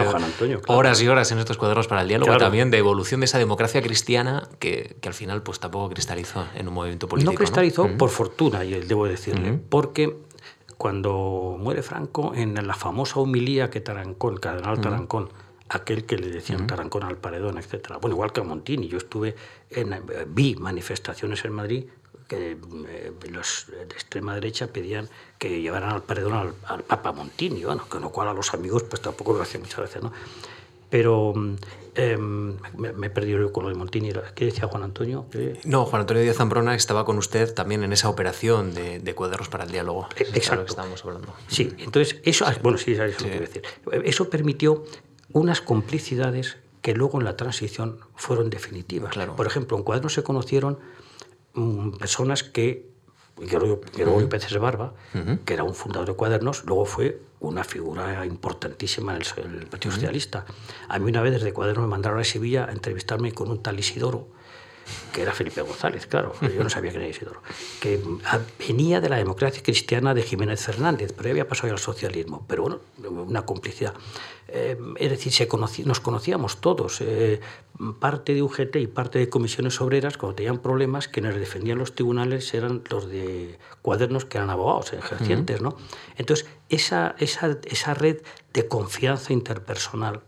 [0.68, 3.82] horas y horas en estos cuadernos para el diálogo, también de evolución de esa democracia
[3.82, 7.32] cristiana que, que, al final pues tampoco cristalizó en un movimiento político.
[7.32, 10.14] No cristalizó, por fortuna, y debo decirle, porque
[10.76, 15.30] cuando muere Franco, en la famosa humilía que Tarancón, el cardenal Tarancón,
[15.68, 17.94] aquel que le decían Tarancón al paredón, etc.
[18.00, 19.34] Bueno, igual que a Montini, yo estuve
[19.70, 19.94] en,
[20.28, 21.86] vi manifestaciones en Madrid
[22.28, 22.52] que
[22.88, 25.08] eh, los de extrema derecha pedían
[25.38, 29.02] que llevaran al paredón al, Papa Montini, bueno, con lo cual a los amigos pues
[29.02, 30.12] tampoco lo hacía muchas veces, ¿no?
[30.88, 31.34] Pero
[31.96, 34.12] em, me, he perdido con lo de Montini.
[34.34, 35.26] ¿Qué decía Juan Antonio?
[35.64, 39.48] No, Juan Antonio Díaz Zambrona estaba con usted también en esa operación de, de cuadernos
[39.48, 40.08] para el diálogo.
[40.16, 40.64] E, exacto.
[40.64, 41.34] que estábamos hablando.
[41.48, 43.62] Sí, entonces eso, bueno, sí, eso, decir.
[44.04, 44.84] eso permitió
[45.32, 49.12] unas complicidades que luego en la transición fueron definitivas.
[49.12, 49.34] Claro.
[49.34, 50.78] Por ejemplo, en Cuadernos se conocieron
[51.98, 52.90] personas que
[53.38, 53.80] Guerrero
[54.28, 54.94] Pérez de Barba,
[55.44, 59.22] que era un fundador de Cuadernos, luego fue una figura importantísima en
[59.54, 60.46] el, Partido Socialista.
[60.88, 63.78] A mí una vez desde Cuadernos me mandaron a Sevilla a entrevistarme con un tal
[63.78, 64.28] Isidoro,
[65.12, 67.42] que era Felipe González, claro, yo no sabía quién era Isidoro,
[67.80, 68.00] que
[68.68, 72.80] venía de la democracia cristiana de Jiménez Fernández, pero había pasado al socialismo, pero bueno,
[73.08, 73.94] una complicidad.
[74.48, 75.48] Eh, es decir, se
[75.84, 77.40] nos conocíamos todos, eh,
[77.98, 81.94] parte de UGT y parte de comisiones obreras, cuando tenían problemas, que nos defendían los
[81.94, 85.76] tribunales eran los de cuadernos que eran abogados, ejercientes, ¿no?
[86.16, 88.22] Entonces, esa, esa, esa red
[88.52, 90.22] de confianza interpersonal,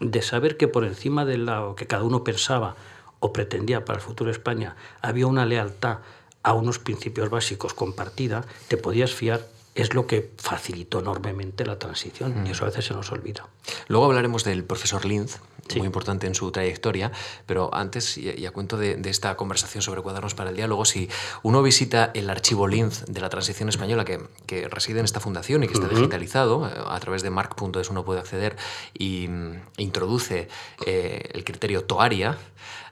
[0.00, 2.76] de saber que por encima de lo que cada uno pensaba,
[3.24, 6.00] o pretendía para el futuro de España, había una lealtad
[6.42, 12.46] a unos principios básicos compartida, te podías fiar es lo que facilitó enormemente la transición
[12.46, 13.48] y eso a veces se nos olvida.
[13.88, 15.38] Luego hablaremos del profesor Linz,
[15.76, 17.12] muy importante en su trayectoria,
[17.46, 21.08] pero antes, y a cuento de, esta conversación sobre cuadernos para el diálogo, si
[21.42, 25.62] uno visita el archivo Linz de la transición española que, que reside en esta fundación
[25.62, 28.56] y que está digitalizado, eh, a través de mark.es uno puede acceder
[28.92, 30.48] y mm, introduce
[30.86, 32.38] eh, el criterio Toaria,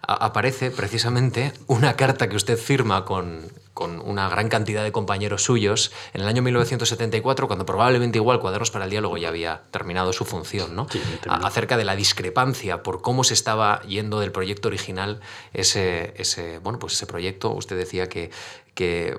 [0.02, 5.92] aparece precisamente una carta que usted firma con, con una gran cantidad de compañeros suyos
[6.12, 10.24] en el año 1974, cuando probablemente igual Cuadernos para el Diálogo ya había terminado su
[10.24, 10.86] función, ¿no?
[11.26, 15.20] acerca de la discrepancia por cómo se estaba yendo del proyecto original
[15.52, 17.52] ese, ese, bueno, pues ese proyecto.
[17.52, 18.30] Usted decía que,
[18.74, 19.18] que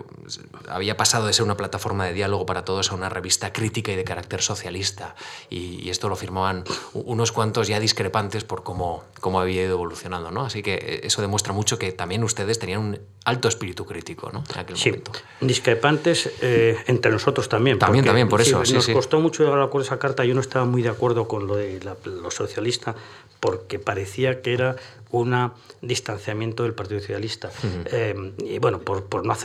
[0.68, 3.96] había pasado de ser una plataforma de diálogo para todos a una revista crítica y
[3.96, 5.16] de carácter socialista.
[5.50, 6.64] Y, esto lo firmaban
[6.94, 10.32] unos cuantos ya discrepantes por cómo, cómo había ido evolucionando.
[10.32, 10.46] ¿no?
[10.46, 14.44] Así que eh, eso demuestra mucho que también ustedes tenían un alto espíritu crítico ¿no?
[14.52, 15.12] en aquel sí, momento.
[15.40, 17.78] Discrepantes eh, entre nosotros también.
[17.78, 18.64] También, también, por eso.
[18.64, 20.26] nos costó mucho llegar a esa carta.
[20.26, 22.96] Yo no estaba muy de acuerdo con lo de lo socialista
[23.44, 24.78] porque parecía que era
[25.12, 27.52] un distanciamiento del Partido Socialista.
[27.92, 29.43] Eh, y bueno, por, por, no hacer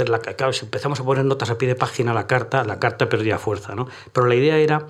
[0.53, 3.39] si empezamos a poner notas a pie de página a la carta, la carta perdía
[3.39, 3.89] fuerza, ¿no?
[4.13, 4.87] Pero la idea era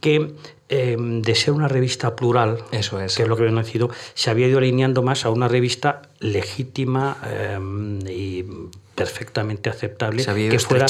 [0.00, 0.34] que
[0.68, 3.16] em, de ser una revista plural, Eso es.
[3.16, 7.16] que es lo que había nacido, se había ido alineando más a una revista legítima
[7.26, 8.44] em, y
[8.98, 10.86] perfectamente aceptable que fuera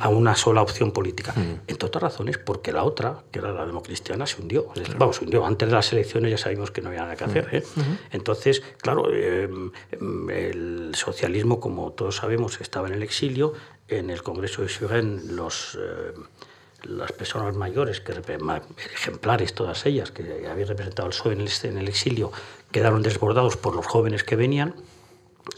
[0.00, 1.32] a, una sola opción política.
[1.36, 1.60] Mm.
[1.66, 4.68] Entre otras razones, porque la otra, que era la democristiana, se hundió.
[4.96, 5.44] Vamos, se hundió.
[5.44, 7.48] Antes de las elecciones ya sabíamos que no había nada que hacer.
[7.52, 7.62] ¿eh?
[8.10, 9.70] Entonces, claro, em,
[10.30, 13.52] el socialismo, como todos sabemos, estaba en el exilio.
[13.88, 15.78] En el Congreso de Suren, los
[16.88, 18.12] las personas mayores, que
[18.94, 22.32] ejemplares todas ellas, que habían representado al PSOE en el, en el exilio,
[22.70, 24.74] quedaron desbordados por los jóvenes que venían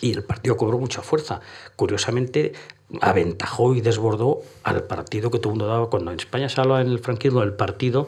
[0.01, 1.41] y el partido cobró mucha fuerza.
[1.77, 2.53] Curiosamente,
[3.01, 5.91] aventajó y desbordó al partido que todo el mundo daba.
[5.91, 8.07] Cuando en España se hablaba en el franquismo del partido,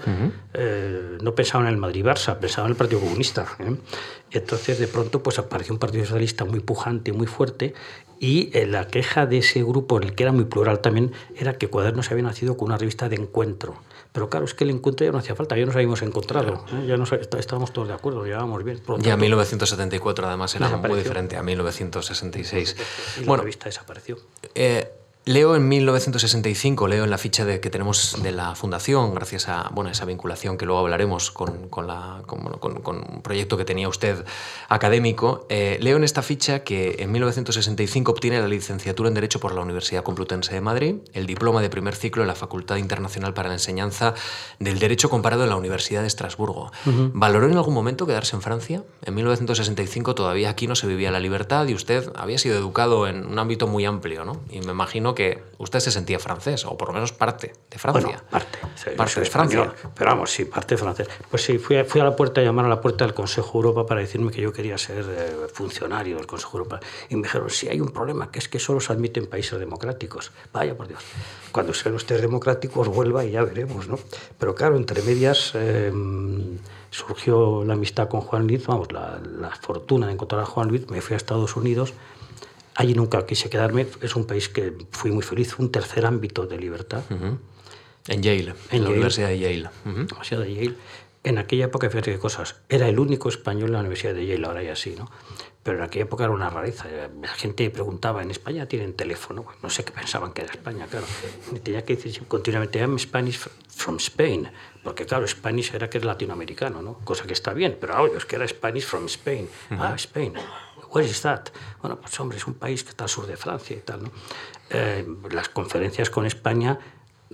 [0.54, 3.46] eh, no pensaban en el Madrid-Barça, pensaban en el Partido Comunista.
[3.58, 3.76] ¿eh?
[4.30, 7.74] Entonces, de pronto, pues apareció un Partido Socialista muy pujante, muy fuerte,
[8.18, 11.58] y eh, la queja de ese grupo, en el que era muy plural también, era
[11.58, 13.74] que Cuadernos había nacido con una revista de encuentro.
[14.12, 16.86] Pero claro, es que el encuentro ya no hacía falta, ya nos habíamos encontrado, ¿eh?
[16.86, 18.80] ya nos, estábamos todos de acuerdo, llevábamos bien.
[18.98, 22.76] ya 1974 además era muy diferente a 1966.
[23.20, 24.18] Y la revista desapareció.
[24.54, 29.50] Eh, Leo en 1965, leo en la ficha de, que tenemos de la Fundación, gracias
[29.50, 32.40] a bueno, esa vinculación que luego hablaremos con, con, la, con,
[32.86, 34.24] un proyecto que tenía usted
[34.70, 39.54] académico, eh, leo en esta ficha que en 1965 obtiene la licenciatura en Derecho por
[39.54, 43.48] la Universidad Complutense de Madrid, el diploma de primer ciclo en la Facultad Internacional para
[43.48, 44.14] la Enseñanza
[44.58, 46.72] del Derecho Comparado en la Universidad de Estrasburgo.
[47.12, 48.84] ¿Valoró en algún momento quedarse en Francia?
[49.04, 53.26] En 1965 todavía aquí no se vivía la libertad y usted había sido educado en
[53.26, 54.40] un ámbito muy amplio, ¿no?
[54.50, 58.22] Y me imagino que usted se sentía francés, o por lo menos parte de Francia.
[58.30, 58.58] parte.
[58.96, 59.72] parte de Francia.
[59.94, 61.08] Pero vamos, sí, parte de francés.
[61.30, 63.58] Pues sí, fui a, fui a la puerta a llamar a la puerta del Consejo
[63.58, 66.80] Europa para decirme que yo quería ser eh, funcionario del Consejo Europa.
[67.08, 70.32] Y me dijeron, sí, hay un problema, que es que solo se admiten países democráticos.
[70.52, 71.02] Vaya, por Dios.
[71.52, 73.98] Cuando sean ustedes democráticos, vuelva y ya veremos, ¿no?
[74.38, 75.52] Pero claro, entre medias...
[75.54, 76.58] Em,
[76.90, 80.90] surgió la amistad con Juan Luis, vamos, la, la, fortuna de encontrar a Juan Luis,
[80.90, 81.94] me fui a Estados Unidos
[82.80, 86.56] Allí nunca quise quedarme, es un país que fui muy feliz, un tercer ámbito de
[86.56, 87.02] libertad.
[88.08, 89.68] En Yale, en, la Universidad de Yale.
[89.84, 90.74] Universidad de Yale.
[91.22, 94.46] En aquella época, fíjate qué cosas, era el único español en la Universidad de Yale,
[94.46, 95.10] ahora ya sí, ¿no?
[95.62, 96.86] Pero en aquella época era una rareza.
[97.20, 99.44] La gente preguntaba, ¿en España tienen teléfono?
[99.62, 101.04] No sé qué pensaban que era España, claro.
[101.62, 104.48] tenía que decir continuamente, I'm Spanish from Spain,
[104.82, 106.94] porque claro, Spanish era que es latinoamericano, ¿no?
[107.04, 109.50] Cosa que está bien, pero ahora es que era Spanish from Spain.
[109.72, 110.32] Ah, Spain.
[110.92, 111.46] Where is that?
[111.80, 114.10] Bueno, pues hombre, es un país que está al sur de Francia y tal, ¿no?
[114.70, 116.78] Eh, las conferencias con España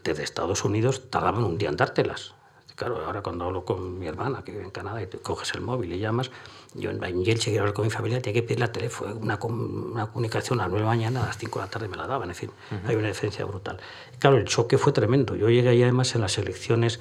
[0.03, 2.35] desde Estados Unidos tardaban un día en dártelas.
[2.75, 5.63] Claro, ahora cuando hablo con mi hermana, que vive en Canadá, y te coges el
[5.63, 6.31] móvil y llamas,
[6.75, 10.07] yo en si quiero hablar con mi familia, tenía que pedir la teléfono, una, una,
[10.09, 12.07] comunicación a las 9 de la mañana, a las 5 de la tarde me la
[12.07, 12.51] daban, en fin,
[12.87, 13.81] hay una diferencia brutal.
[14.19, 15.37] Claro, el choque fue tremendo.
[15.37, 17.01] Yo llegué ahí además en las elecciones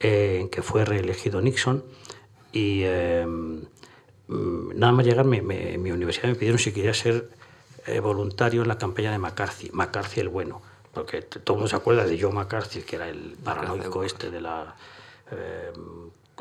[0.00, 1.82] eh, en que fue reelegido Nixon
[2.52, 2.82] y...
[2.84, 3.26] Eh,
[4.28, 7.28] nada más llegar, mi universidad me pidieron si quería ser
[7.86, 10.62] eh, voluntario en la campaña de McCarthy, McCarthy el bueno,
[10.94, 14.40] porque todo el mundo se acuerda de Joe McCarthy, que era el paranoico este de
[14.40, 14.68] las
[15.30, 15.70] eh,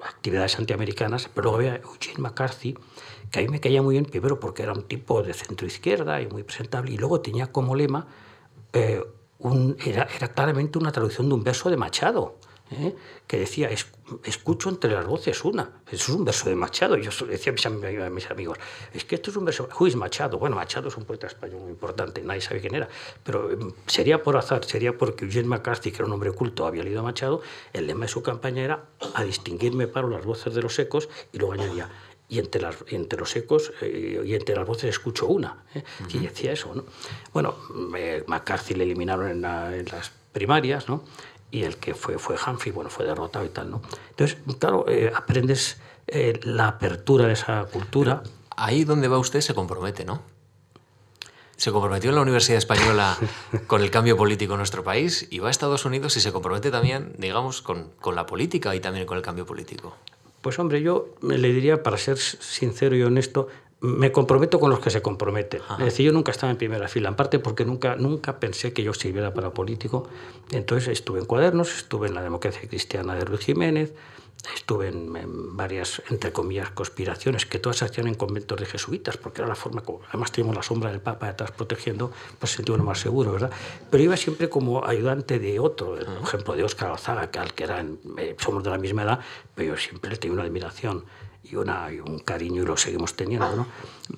[0.01, 2.77] actividades antiamericanas, pero luego había Eugene McCarthy,
[3.29, 6.21] que a mí me caía muy bien, primero porque era un tipo de centro izquierda
[6.21, 8.07] y muy presentable, y luego tenía como lema,
[8.71, 9.03] eh,
[9.39, 12.37] un, era, era claramente una traducción de un verso de Machado.
[12.71, 12.95] ¿Eh?
[13.27, 13.69] que decía,
[14.23, 15.81] escucho entre las voces una.
[15.87, 16.97] Eso es un verso de Machado.
[16.97, 18.57] Yo decía a mis, amigos,
[18.93, 19.69] es que esto es un verso...
[19.79, 20.37] Who Machado?
[20.37, 22.87] Bueno, Machado es un poeta español muy importante, nadie sabe quién era.
[23.23, 26.83] Pero em, sería por azar, sería porque Eugene McCarthy, que era un hombre culto, había
[26.83, 27.41] leído a Machado,
[27.73, 31.37] el lema de su campaña era a distinguirme paro las voces de los ecos y
[31.37, 31.89] luego añadía,
[32.29, 35.63] y entre, las, entre los ecos eh, y entre las voces escucho una.
[35.75, 35.83] ¿eh?
[36.09, 36.73] Y decía eso.
[36.73, 36.85] ¿no?
[37.31, 37.55] Bueno,
[38.27, 41.03] McCarthy le eliminaron en, en las primarias, ¿no?
[41.53, 43.81] Y el que fue, fue Humphrey, bueno, fue derrotado y tal, ¿no?
[44.09, 48.23] Entonces, claro, eh, aprendes eh, la apertura de esa cultura.
[48.57, 50.23] ahí donde va usted se compromete, ¿no?
[51.55, 53.15] Se comprometió en la Universidad Española
[53.67, 56.71] con el cambio político en nuestro país y va a Estados Unidos y se compromete
[56.71, 59.95] también, digamos, con, con la política y también con el cambio político.
[60.41, 63.47] Pues hombre, yo le diría, para ser sincero y honesto,
[63.83, 65.61] me comprometo con los que se comprometen.
[65.77, 68.81] Es decir, yo nunca estaba en primera fila, en parte porque nunca, nunca pensé que
[68.81, 70.07] yo sirviera para político.
[70.51, 73.93] Entonces estuve en Cuadernos, estuve en la Democracia Cristiana de Ruiz Jiménez,
[74.55, 79.41] Estuve en, varias, entre comillas, conspiraciones que todas se hacían en conventos de jesuitas, porque
[79.41, 82.75] era la forma, como, además teníamos la sombra del Papa detrás protegiendo, pues se sentía
[82.75, 83.51] uno más seguro, ¿verdad?
[83.89, 87.63] Pero iba siempre como ayudante de otro, por ejemplo, de Óscar Alzaga, que al que
[87.63, 89.19] eran, eh, somos de la misma edad,
[89.55, 91.05] pero yo siempre le tenía una admiración
[91.43, 93.67] y, una, y un cariño y lo seguimos teniendo, ¿no?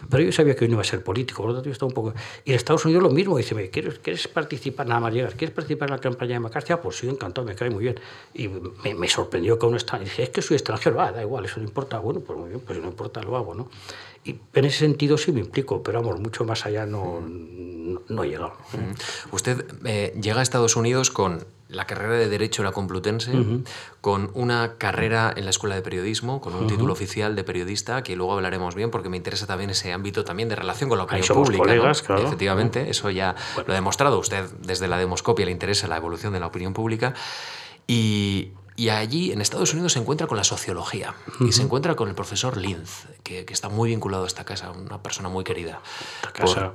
[0.09, 1.89] Pero yo sabía que hoy no iba a ser político, por lo tanto yo estaba
[1.89, 2.13] un poco...
[2.43, 5.89] Y en Estados Unidos lo mismo, dice, ¿quieres, ¿quieres participar, nada más llegar, ¿quieres participar
[5.89, 6.73] en la campaña de McCarthy?
[6.73, 7.99] Ah, pues sí, encantado, me cae muy bien.
[8.33, 9.97] Y me, me sorprendió que uno está...
[9.99, 11.99] Dice, es que soy extranjero, ah, da igual, eso no importa.
[11.99, 13.69] Bueno, pues muy bien, pues no importa, lo hago, ¿no?
[14.23, 18.23] Y en ese sentido sí me implico, pero vamos, mucho más allá no, no, no
[18.23, 18.53] he llegado.
[19.31, 23.33] Usted eh, llega a Estados Unidos con la carrera de Derecho en la Complutense,
[24.01, 28.15] con una carrera en la Escuela de Periodismo, con un título oficial de periodista, que
[28.15, 31.27] luego hablaremos bien, porque me interesa también ese ámbito también de relación con la opinión
[31.27, 31.63] pública.
[31.63, 32.25] Colegas, claro.
[32.25, 33.35] Efectivamente, eso ya
[33.65, 34.19] lo ha demostrado.
[34.19, 37.13] Usted desde la demoscopia le interesa la evolución de la opinión pública.
[37.87, 42.09] Y, y allí, en Estados Unidos, se encuentra con la sociología y se encuentra con
[42.09, 45.81] el profesor Linz, que, que, está muy vinculado a esta casa, una persona muy querida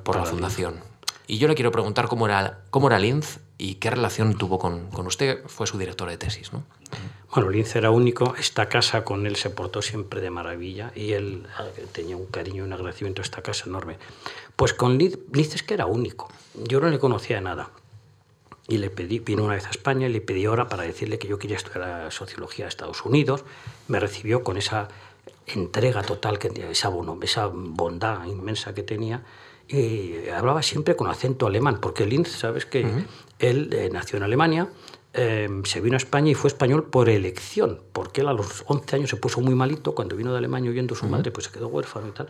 [0.03, 0.81] por la fundación.
[1.27, 4.89] Y yo le quiero preguntar cómo era, cómo era Linz y qué relación tuvo con,
[4.91, 5.47] con usted.
[5.47, 6.65] Fue su director de tesis, ¿no?
[7.35, 8.35] Bueno, Linz era único.
[8.37, 11.47] Esta casa con él se portó siempre de maravilla y él
[11.93, 13.99] tenía un cariño y un agradecimiento a esta casa enorme.
[14.57, 16.31] Pues con Linz es que era único.
[16.55, 17.69] Yo no le conocía de nada.
[18.67, 21.29] Y le pedí, vino una vez a España y le pedí hora para decirle que
[21.29, 23.45] yo quería estudiar sociología de Estados Unidos.
[23.89, 24.89] Me recibió con esa
[25.47, 26.91] entrega total, que, esa,
[27.23, 29.23] esa bondad inmensa que tenía.
[29.69, 33.05] Y hablaba siempre con acento alemán, porque Linz, sabes que uh -huh.
[33.41, 34.69] Él eh, nació en Alemania,
[35.13, 38.97] eh, se vino a España y fue español por elección, porque él a los 11
[38.97, 41.13] años se puso muy malito, cuando vino de Alemania huyendo su uh -huh.
[41.13, 42.29] madre, pues se quedó huérfano y tal.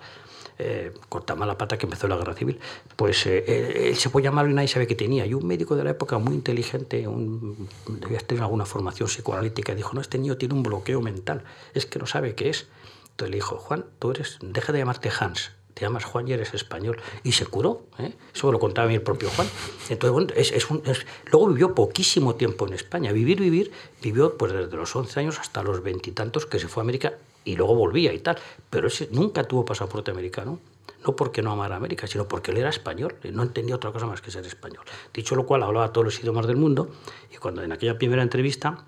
[0.62, 2.60] Eh, corta mala pata que empezó la guerra civil,
[2.94, 5.24] pues eh, él, se ponía malo y nadie sabe qué tenía.
[5.24, 9.94] Y un médico de la época muy inteligente, un, debía tener alguna formación psicoanalítica, dijo,
[9.94, 12.68] no, este niño tiene un bloqueo mental, es que no sabe qué es.
[13.10, 16.52] Entonces le dijo, Juan, tú eres, deja de llamarte Hans, te llamas Juan y eres
[16.52, 16.98] español.
[17.24, 18.12] Y se curó, ¿eh?
[18.34, 19.48] eso lo contaba a mí el propio Juan.
[19.88, 23.12] Entonces, luego vivió poquísimo tiempo en España.
[23.12, 23.72] Vivir, vivir,
[24.02, 27.14] vivió pues desde los 11 años hasta los veintitantos que se fue a América
[27.46, 28.36] y luego volvía y tal.
[28.68, 30.58] Pero ese nunca tuvo pasaporte americano.
[31.06, 33.14] No porque no amara América, sino porque él era español.
[33.32, 34.84] No entendía otra cosa más que ser español.
[35.14, 36.90] Dicho lo cual, hablaba todos los idiomas del mundo.
[37.32, 38.84] Y cuando en aquella primera entrevista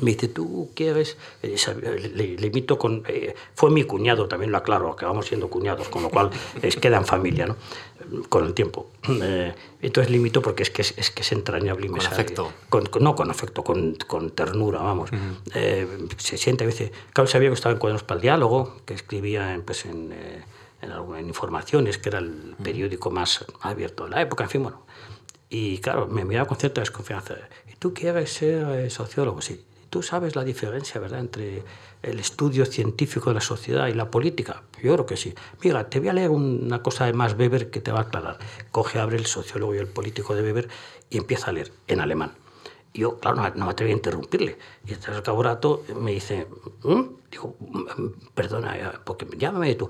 [0.00, 1.16] me dice, ¿tú quieres?
[1.42, 1.56] Eh,
[2.14, 3.02] le, le, imito con...
[3.06, 6.30] Eh, fue mi cuñado, también lo aclaro, acabamos siendo cuñados, con lo cual
[6.62, 7.56] es, queda en familia, ¿no?
[8.28, 8.90] Con el tiempo.
[9.08, 11.86] Eh, entonces le imito porque es que es, es, que es entrañable.
[11.86, 12.52] Y me con sale, afecto.
[12.68, 15.10] Con, con, no, con afecto, con, con ternura, vamos.
[15.12, 16.10] Uh -huh.
[16.16, 16.92] se siente a veces...
[17.12, 20.12] Claro, sabía que estaba en Cuadernos para el Diálogo, que escribía en, pues, en,
[20.82, 24.82] en, en Informaciones, que era el periódico más abierto de la época, en fin, bueno.
[25.50, 27.34] Y claro, me miraba con cierta desconfianza.
[27.70, 29.42] ¿Y tú quieres ser sociólogo?
[29.42, 31.62] Sí tú sabes la diferencia, ¿verdad?, entre
[32.02, 34.62] el estudio científico de la sociedad y la política.
[34.82, 35.34] Yo creo que sí.
[35.62, 38.38] Mira, te voy a leer una cosa de Max Weber que te va a aclarar.
[38.70, 40.68] Coge, abre el sociólogo y el político de Weber
[41.10, 42.32] y empieza a leer en alemán.
[42.92, 44.58] Yo, claro, no, no me atreví a interrumpirle.
[44.86, 46.48] Y entonces al rato me dice,
[46.82, 47.02] ¿Mm?
[47.30, 47.56] digo,
[48.34, 49.88] perdona, porque llámame tú,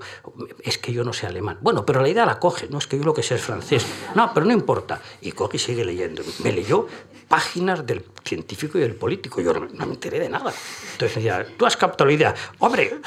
[0.63, 1.57] es que yo no sé alemán.
[1.61, 3.85] Bueno, pero la idea la coge, no es que yo lo que sé es francés.
[4.13, 5.01] No, pero no importa.
[5.21, 6.21] Y coge y sigue leyendo.
[6.43, 6.87] Me leyó
[7.27, 9.41] páginas del científico y del político.
[9.41, 10.53] Yo no, no me enteré de nada.
[10.91, 12.35] Entonces me decía, tú has captado la idea.
[12.59, 12.99] Hombre,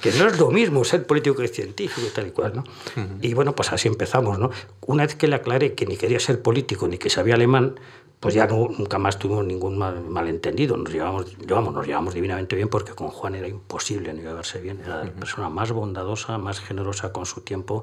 [0.00, 2.62] que no es lo mismo ser político que científico y tal y cual, ¿no?
[2.96, 3.18] Uh -huh.
[3.22, 4.50] Y bueno, pues así empezamos, ¿no?
[4.86, 7.78] Una vez que le aclaré que ni quería ser político ni que sabía alemán,
[8.22, 10.76] pues ya no, nunca más tuvimos ningún mal, malentendido.
[10.76, 14.80] Nos llevamos, llevamos, nos llevamos divinamente bien porque con Juan era imposible no llevarse bien.
[14.80, 17.82] Era la persona más bondadosa, más generosa con su tiempo,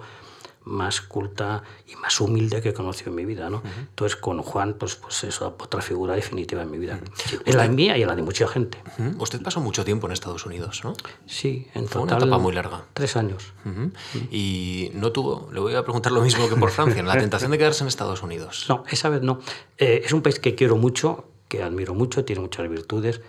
[0.69, 3.57] más culta y más humilde que he conocido en mi vida, ¿no?
[3.57, 3.79] Uh -huh.
[3.89, 6.99] Entonces, con Juan, pues, pues eso, otra figura definitiva en mi vida.
[7.01, 7.41] Uh -huh.
[7.45, 8.77] En la mía y la de mucha gente.
[8.97, 9.21] Uh -huh.
[9.21, 10.93] Usted pasó mucho tiempo en Estados Unidos, ¿no?
[11.25, 12.17] Sí, en Fue total...
[12.17, 12.83] una etapa muy larga.
[12.93, 13.53] Tres años.
[14.31, 17.57] Y no tuvo, le voy a preguntar lo mismo que por Francia, la tentación de
[17.57, 18.65] quedarse en Estados Unidos.
[18.69, 19.39] No, esa vez no.
[19.77, 23.21] Eh, es un país que quiero mucho, que admiro mucho, tiene muchas virtudes.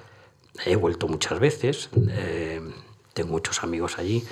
[0.67, 2.61] He vuelto muchas veces, eh,
[3.15, 4.25] tengo muchos amigos allí.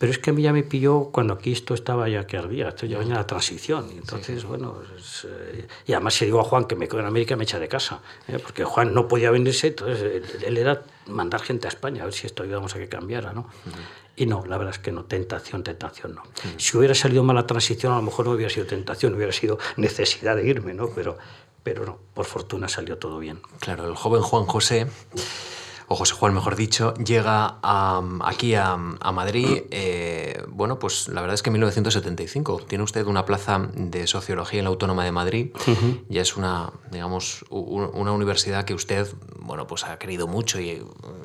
[0.00, 2.70] Pero es que a mí ya me pilló cuando aquí esto estaba ya que ardía,
[2.70, 3.90] esto ya venía la transición.
[3.94, 4.46] Y entonces, sí.
[4.46, 7.44] bueno, es, eh, y además si digo a Juan que me quedo en América, me
[7.44, 8.38] echa de casa, ¿eh?
[8.38, 12.14] porque Juan no podía venirse, entonces él, él, era mandar gente a España, a ver
[12.14, 13.40] si esto ayudamos a que cambiara, ¿no?
[13.40, 13.74] Uh -huh.
[14.16, 16.22] Y no, la verdad es que no, tentación, tentación no.
[16.22, 16.54] Uh -huh.
[16.56, 19.58] Si hubiera salido mal la transición, a lo mejor no hubiera sido tentación, hubiera sido
[19.76, 20.88] necesidad de irme, ¿no?
[20.94, 21.18] Pero,
[21.62, 23.42] pero no, por fortuna salió todo bien.
[23.58, 24.86] Claro, el joven Juan José
[25.92, 31.20] o José Juan, mejor dicho, llega a, aquí a, a Madrid eh, bueno, pues la
[31.20, 35.10] verdad es que en 1975 tiene usted una plaza de sociología en la Autónoma de
[35.10, 35.50] Madrid.
[36.08, 39.08] y es una, digamos, una universidad que usted,
[39.40, 40.82] bueno, pues ha querido mucho y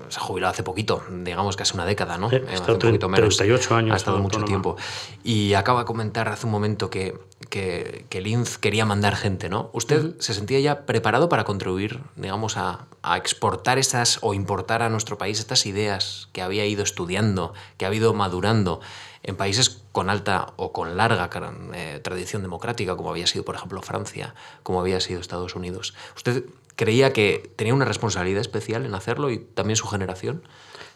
[0.09, 2.30] se ha jubilado hace poquito, digamos que hace una década, ¿no?
[2.30, 3.93] Sí, ha estado 38 años.
[3.93, 4.78] Ha estado mucho tiempo.
[5.24, 9.69] Y acaba de comentar hace un momento que, que, que Linz quería mandar gente, ¿no?
[9.73, 14.89] ¿Usted se sentía ya preparado para contribuir, digamos, a, a exportar estas o importar a
[14.89, 18.81] nuestro país estas ideas que había ido estudiando, que ha ido madurando
[19.25, 21.29] en países con alta o con larga
[21.73, 25.95] eh, tradición democrática, como había sido, por ejemplo, Francia, como había sido Estados Unidos.
[26.15, 30.43] ¿Usted creía que tenía una responsabilidad especial en hacerlo y también su generación?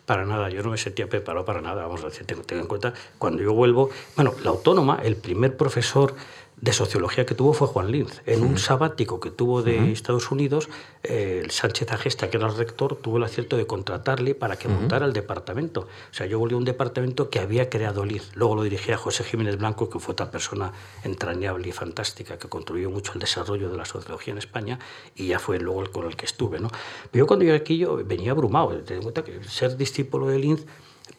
[0.06, 1.84] Para nada, yo no me sentía preparado para nada.
[1.84, 6.16] Vamos a decir, tengo, en cuenta, cuando yo vuelvo, bueno, la autónoma, el primer profesor
[6.62, 8.22] de sociología que tuvo fue Juan Linz.
[8.26, 10.70] En un sabático que tuvo de Estados Unidos,
[11.04, 14.68] eh, el Sánchez Agesta, que era el rector, tuvo el acierto de contratarle para que
[14.68, 15.82] montara el departamento.
[15.82, 18.32] O sea, yo volví a un departamento que había creado Linz.
[18.36, 22.90] Luego lo dirigía José Jiménez Blanco, que fue otra persona entrañable y fantástica, que contribuyó
[22.90, 24.80] mucho al desarrollo de la sociología en España,
[25.16, 26.60] y ya fue luego el con el que estuve.
[26.60, 26.70] ¿no?
[27.12, 28.70] Pero yo cuando llegué aquí yo venía abrumado.
[28.82, 30.66] Ten en cuenta que ser discípulo de Linz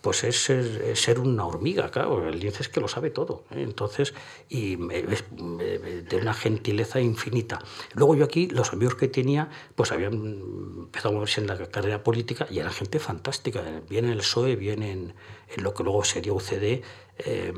[0.00, 0.50] pues es
[0.94, 3.62] ser, una hormiga, claro, el Linz es que lo sabe todo, ¿eh?
[3.62, 4.14] entonces,
[4.48, 7.58] y es de una gentileza infinita.
[7.94, 12.02] Luego yo aquí, los amigos que tenía, pues habían empezado a moverse en la carrera
[12.02, 15.14] política y era gente fantástica, bien en el PSOE, bien en,
[15.56, 16.82] lo que luego sería UCD
[17.18, 17.52] eh,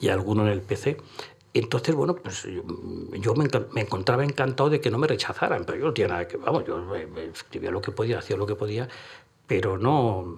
[0.00, 0.98] y alguno en el PC.
[1.52, 2.46] Entonces, bueno, pues
[3.14, 6.28] yo, me, me, encontraba encantado de que no me rechazaran, pero yo no tenía nada
[6.28, 8.88] que, vamos, yo eh, escribía lo que podía, hacía lo que podía,
[9.48, 10.36] pero no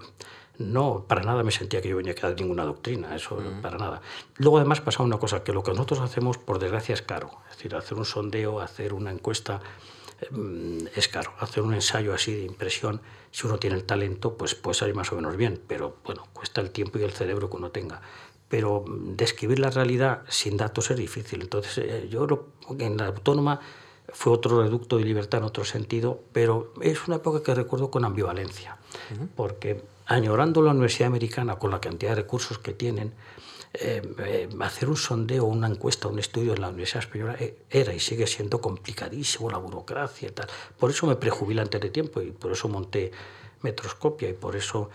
[0.58, 4.02] no, para nada me sentía que yo venía a dar ninguna doctrina, eso para nada.
[4.36, 7.56] Luego además pasa una cosa, que lo que nosotros hacemos por desgracia es caro, es
[7.56, 9.60] decir, hacer un sondeo, hacer una encuesta
[10.30, 13.00] mm, es caro, hacer un ensayo así de impresión,
[13.30, 16.60] si uno tiene el talento, pues puede salir más o menos bien, pero bueno, cuesta
[16.60, 18.02] el tiempo y el cerebro que uno tenga.
[18.48, 22.26] Pero mm, describir la realidad sin datos es difícil, entonces eh, yo
[22.78, 23.60] en la autónoma
[24.12, 28.04] fue otro reducto de libertad en otro sentido, pero es una época que recuerdo con
[28.04, 28.76] ambivalencia,
[29.36, 29.82] porque
[30.12, 33.12] añorando la Universidad Americana con la cantidad de recursos que tienen,
[33.74, 37.94] eh, eh, hacer un sondeo, una encuesta, un estudio en la Universidad Española eh, era
[37.94, 40.46] y sigue siendo complicadísimo, la burocracia y tal.
[40.78, 43.12] Por eso me prejubilé antes de tiempo y por eso monté
[43.62, 44.90] Metroscopia y por eso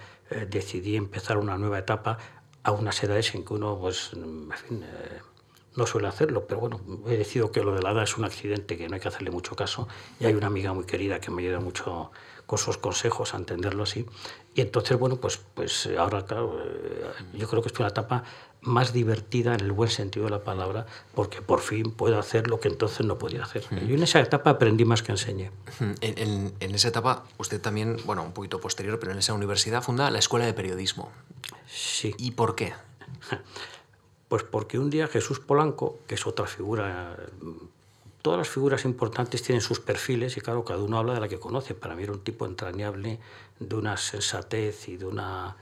[0.50, 2.18] decidí empezar una nueva etapa
[2.62, 4.86] a unas edades en que uno, pues, en fin,
[5.78, 8.78] no suele hacerlo, pero bueno, he decidido que lo de la edad es un accidente
[8.78, 9.88] que no hay que hacerle mucho caso
[10.20, 12.12] y hay una amiga muy querida que me ayuda mucho
[12.48, 14.06] con sus consejos a entenderlo así.
[14.58, 17.06] Y entonces, bueno, pues, pues ahora, claro, eh,
[17.36, 18.24] yo creo que es una etapa
[18.62, 22.60] más divertida en el buen sentido de la palabra, porque por fin puedo hacer lo
[22.60, 23.64] que entonces no podía hacer.
[23.86, 25.52] Yo en esa etapa aprendí más que enseñé.
[26.02, 30.10] En, en, esa etapa, usted también, bueno, un poquito posterior, pero en esa universidad funda
[30.10, 31.12] la Escuela de Periodismo.
[31.68, 32.16] Sí.
[32.18, 32.74] ¿Y por qué?
[34.28, 37.16] Pues porque un día Jesús Polanco, que es otra figura
[38.28, 41.40] todas las figuras importantes tienen sus perfiles y claro, cada uno habla de la que
[41.40, 41.74] conoce.
[41.74, 43.20] Para mí era un tipo entrañable,
[43.58, 45.56] de una sensatez y de una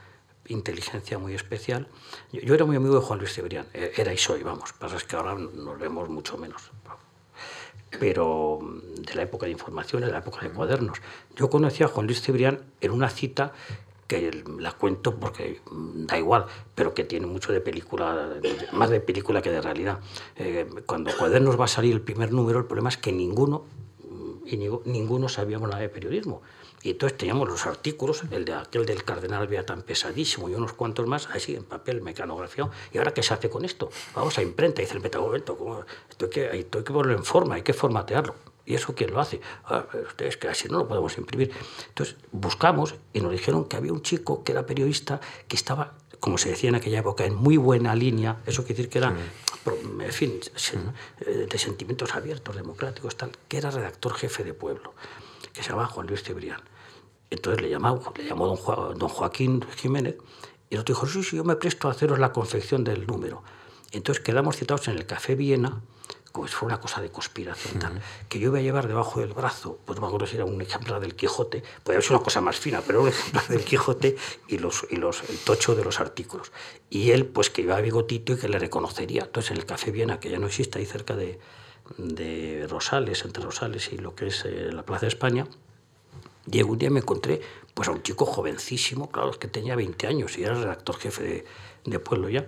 [0.47, 1.87] inteligencia muy especial.
[2.31, 5.03] Yo, era muy amigo de Juan Luis Cebrián, e, era y soy, vamos, pasa es
[5.03, 6.71] que ahora nos vemos mucho menos.
[7.99, 8.57] Pero
[8.97, 10.97] de la época de información, de la época de cuadernos.
[11.35, 13.53] Yo conocí a Juan Luis Cebrián en una cita
[14.07, 16.45] que la cuento porque da igual,
[16.75, 18.37] pero que tiene mucho de película,
[18.71, 19.99] más de película que de realidad.
[20.35, 23.65] Eh, cuando Cuadernos va a salir el primer número, el problema es que ninguno,
[24.45, 26.41] y ninguno sabíamos nada de periodismo.
[26.83, 30.73] Y entonces teníamos los artículos, el de aquel del cardenal vea tan pesadísimo y unos
[30.73, 32.69] cuantos más, así en papel, mecanografiado.
[32.93, 33.89] ¿Y ahora qué se hace con esto?
[34.13, 35.57] Vamos a imprenta, dice el metagomento,
[36.07, 38.35] esto hay que, esto hay que ponerlo en forma, hay que formatearlo.
[38.65, 39.39] ¿Y eso quién lo hace?
[39.65, 41.51] Ah, ustedes que así no lo podemos imprimir.
[41.87, 46.37] Entonces buscamos y nos dijeron que había un chico que era periodista que estaba, como
[46.37, 48.41] se decía en aquella época, en muy buena línea.
[48.45, 49.15] Eso quiere decir que era,
[50.01, 50.39] en fin,
[51.19, 54.93] eh, de sentimientos abiertos, democráticos, tal, que era redactor jefe de pueblo,
[55.53, 56.61] que se llamaba Juan Luis Cebrián.
[57.29, 60.17] Entonces le llamó, le llamó don, don Joaquín Jiménez
[60.69, 63.43] y nos dijo, sí, sí, yo me presto a haceros la confección del número.
[63.91, 65.81] Entonces quedamos citados en el Café Viena
[66.47, 69.79] si fuera una cosa de conspiración tal, que yo iba a llevar debajo del brazo,
[69.85, 72.57] pues no me acuerdo si era un ejemplar del Quijote, podría ser una cosa más
[72.57, 74.15] fina, pero un ejemplar del Quijote
[74.47, 76.51] y, los, y los, el tocho de los artículos.
[76.89, 79.23] Y él, pues que iba a bigotito y que le reconocería.
[79.23, 81.39] Entonces en el Café Viena, que ya no existe, ahí cerca de,
[81.97, 85.47] de Rosales, entre Rosales y lo que es eh, la Plaza de España,
[86.49, 87.41] llego un día y me encontré
[87.73, 91.45] pues, a un chico jovencísimo, claro, que tenía 20 años y era redactor jefe de,
[91.85, 92.45] de pueblo ya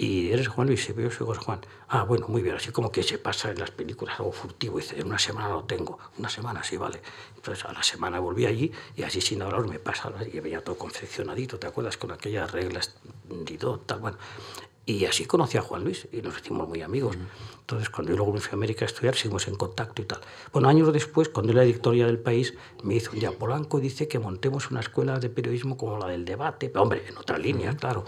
[0.00, 1.60] Y eres Juan Luis, y yo soy Juan.
[1.88, 4.78] Ah, bueno, muy bien, así como que se pasa en las películas algo furtivo.
[4.78, 7.00] Y dice, en una semana lo tengo, una semana sí, vale.
[7.34, 10.78] Entonces a la semana volví allí y así sin hablar me pasa, y veía todo
[10.78, 11.96] confeccionadito, ¿te acuerdas?
[11.96, 12.94] Con aquellas reglas,
[13.58, 14.18] todo, tal, bueno.
[14.86, 17.16] Y así conocí a Juan Luis y nos hicimos muy amigos.
[17.60, 20.20] Entonces, cuando yo luego me fui a América a estudiar, seguimos en contacto y tal.
[20.52, 24.20] Bueno, años después, cuando era directoria del país, me hizo un día, Polanco dice que
[24.20, 28.04] montemos una escuela de periodismo como la del debate, pero, hombre, en otra línea, claro.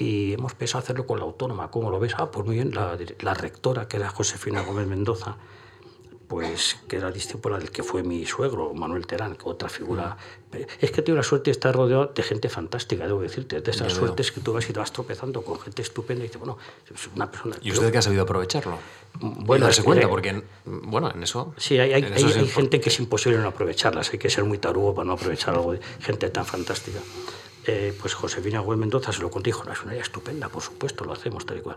[0.00, 1.70] Y hemos pensado hacerlo con la autónoma.
[1.70, 2.14] ¿Cómo lo ves?
[2.16, 5.36] Ah, pues muy bien, la, la rectora, que era Josefina Gómez Mendoza,
[6.26, 10.16] pues que era discípula del que fue mi suegro, Manuel Terán, otra figura.
[10.80, 13.92] Es que tengo la suerte de estar rodeado de gente fantástica, debo decirte, de esas
[13.92, 16.56] suertes que tú vas y te vas tropezando con gente estupenda y dices, bueno,
[16.90, 17.56] es una persona...
[17.60, 18.78] ¿Y usted que ha sabido aprovecharlo?
[19.20, 21.52] Bueno, darse cuenta, porque, bueno, en eso...
[21.58, 24.94] Sí, hay, hay, hay gente que es imposible no aprovecharlas, hay que ser muy tarugo
[24.94, 27.00] para no aprovechar algo de gente tan fantástica.
[27.66, 30.62] Eh, pues Josefina Güell Mendoza se lo conté dijo, no, es una idea estupenda, por
[30.62, 31.76] supuesto, lo hacemos tal y cual.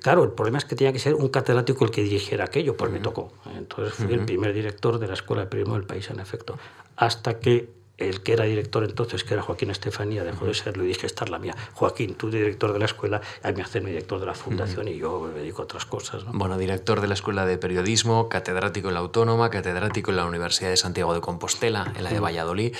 [0.00, 2.90] Claro, el problema es que tenía que ser un catedrático el que dirigiera aquello, pues
[2.90, 3.32] me tocó.
[3.56, 6.58] Entonces fui el primer director de la Escuela de Periodismo del país, en efecto,
[6.96, 10.88] hasta que el que era director entonces, que era Joaquín Estefanía, dejó de serlo y
[10.88, 11.54] dije, esta es la mía.
[11.74, 15.20] Joaquín, tú director de la escuela, a mí hacerme director de la fundación y yo
[15.20, 16.24] me dedico a otras cosas.
[16.32, 20.70] Bueno, director de la Escuela de Periodismo, catedrático en la Autónoma, catedrático en la Universidad
[20.70, 22.74] de Santiago de Compostela, en la de Valladolid.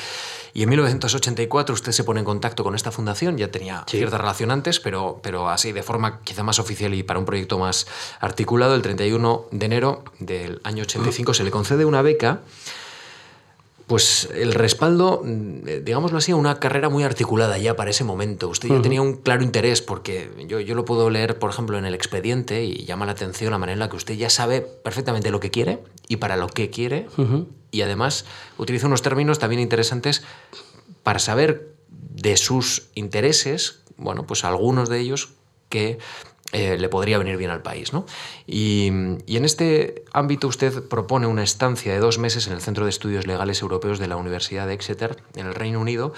[0.55, 4.51] Y en 1984 usted se pone en contacto con esta fundación, ya tenía cierta relación
[4.51, 7.87] antes, pero, pero así de forma quizá más oficial y para un proyecto más
[8.21, 12.41] articulado, el 31 de enero del año 85 se le concede una beca
[13.91, 18.47] pues el respaldo, eh, digámoslo así, a una carrera muy articulada ya para ese momento.
[18.47, 21.85] Usted ya tenía un claro interés, porque yo, yo, lo puedo leer, por ejemplo, en
[21.85, 25.33] el expediente y llama la atención la manera en la que usted ya sabe perfectamente
[25.33, 27.09] lo que quiere y para lo que quiere.
[27.73, 28.27] Y además
[28.59, 30.23] utiliza unos términos también interesantes
[31.03, 35.31] para saber de sus intereses, bueno, pues algunos de ellos
[35.69, 35.99] que
[36.53, 37.93] eh, le podría venir bien al país.
[37.93, 38.07] ¿no?
[38.47, 42.91] Y, en este ámbito usted propone una estancia de dos meses en el Centro de
[42.91, 46.13] Estudios Legales Europeos de la Universidad de Exeter, en el Reino Unido,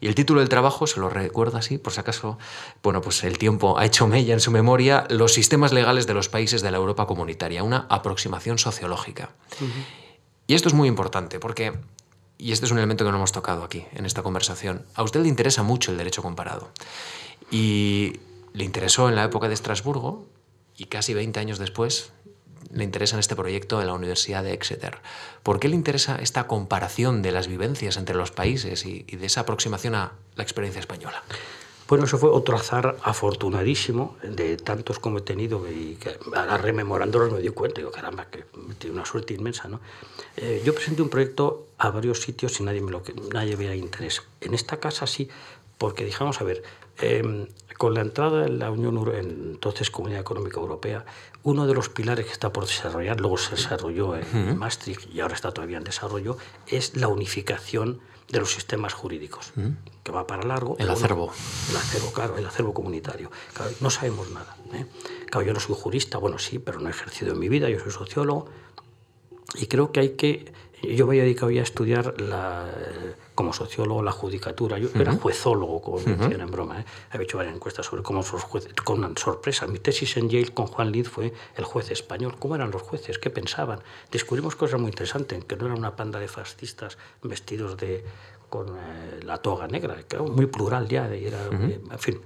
[0.00, 2.38] y el título del trabajo, se lo recuerda así, por si acaso,
[2.82, 6.28] bueno, pues el tiempo ha hecho mella en su memoria, Los sistemas legales de los
[6.28, 9.30] países de la Europa comunitaria, una aproximación sociológica.
[10.46, 11.72] Y esto es muy importante porque
[12.38, 15.20] y este es un elemento que no hemos tocado aquí en esta conversación, a usted
[15.20, 16.70] le interesa mucho el derecho comparado.
[17.50, 18.20] Y
[18.56, 20.24] le interesó en la época de Estrasburgo
[20.78, 22.12] y casi 20 años después
[22.72, 24.98] le interesa en este proyecto de la Universidad de Exeter.
[25.42, 29.42] ¿Por qué le interesa esta comparación de las vivencias entre los países y, de esa
[29.42, 31.22] aproximación a la experiencia española?
[31.86, 37.32] Bueno, eso fue otro azar afortunadísimo de tantos como he tenido y que ahora rememorándolos
[37.32, 38.46] me di cuenta, digo, caramba, que
[38.78, 39.80] tiene una suerte inmensa, ¿no?
[40.36, 43.02] Eh, yo presenté un proyecto a varios sitios y nadie, me lo,
[43.32, 44.22] nadie veía interés.
[44.40, 45.28] En esta casa sí,
[45.78, 46.64] porque dijamos, a ver,
[46.98, 47.46] em,
[47.76, 51.04] con la entrada en la Unión entonces Comunidad Económica Europea,
[51.42, 55.34] uno de los pilares que está por desarrollar, luego se desarrolló en Maastricht y ahora
[55.34, 59.52] está todavía en desarrollo, es la unificación de los sistemas jurídicos,
[60.02, 60.76] que va para largo.
[60.78, 61.32] El acervo.
[61.70, 63.30] el acervo, claro, el acervo comunitario.
[63.80, 64.56] no sabemos nada.
[64.72, 64.86] ¿eh?
[65.26, 67.78] Claro, yo no soy jurista, bueno, sí, pero no he ejercido en mi vida, yo
[67.78, 68.48] soy sociólogo,
[69.54, 70.52] y creo que hay que...
[70.82, 72.68] Yo me he dedicado ya a estudiar la
[73.36, 74.78] como sociólogo la judicatura.
[74.78, 76.80] Yo era juezólogo, como decían en broma.
[76.80, 76.84] ¿eh?
[77.12, 79.68] He hecho varias encuestas sobre cómo los jueces, con una sorpresa.
[79.68, 82.34] Mi tesis en Yale con Juan Lid fue el juez español.
[82.40, 83.18] ¿Cómo eran los jueces?
[83.18, 83.80] ¿Qué pensaban?
[84.10, 88.04] Descubrimos cosas muy interesantes, que no era una panda de fascistas vestidos de,
[88.48, 92.20] con eh, la toga negra, que era muy plural ya, era, eh, en fin.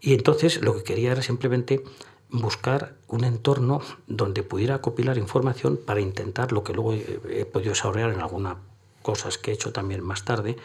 [0.00, 1.84] Y entonces lo que quería era simplemente
[2.30, 8.10] buscar un entorno donde pudiera copilar información para intentar lo que luego he podido desarrollar
[8.10, 8.56] en alguna
[9.02, 10.56] cosas que he hecho también más tarde,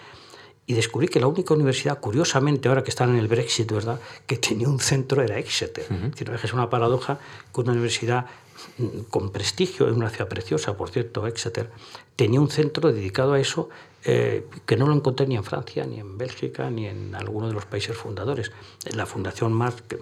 [0.66, 4.38] y descubrí que la única universidad, curiosamente, ahora que están en el Brexit, ¿verdad?, que
[4.38, 5.86] tenía un centro era Exeter.
[6.42, 7.20] Es una paradoja
[7.54, 8.28] que una universidad
[8.78, 11.70] mm, con prestigio, en una ciudad preciosa, por cierto, Exeter,
[12.16, 13.70] tenía un centro dedicado a eso
[14.06, 17.54] eh, que no lo encontré ni en Francia, ni en Bélgica, ni en alguno de
[17.54, 18.52] los países fundadores.
[18.94, 19.98] La Fundación Marc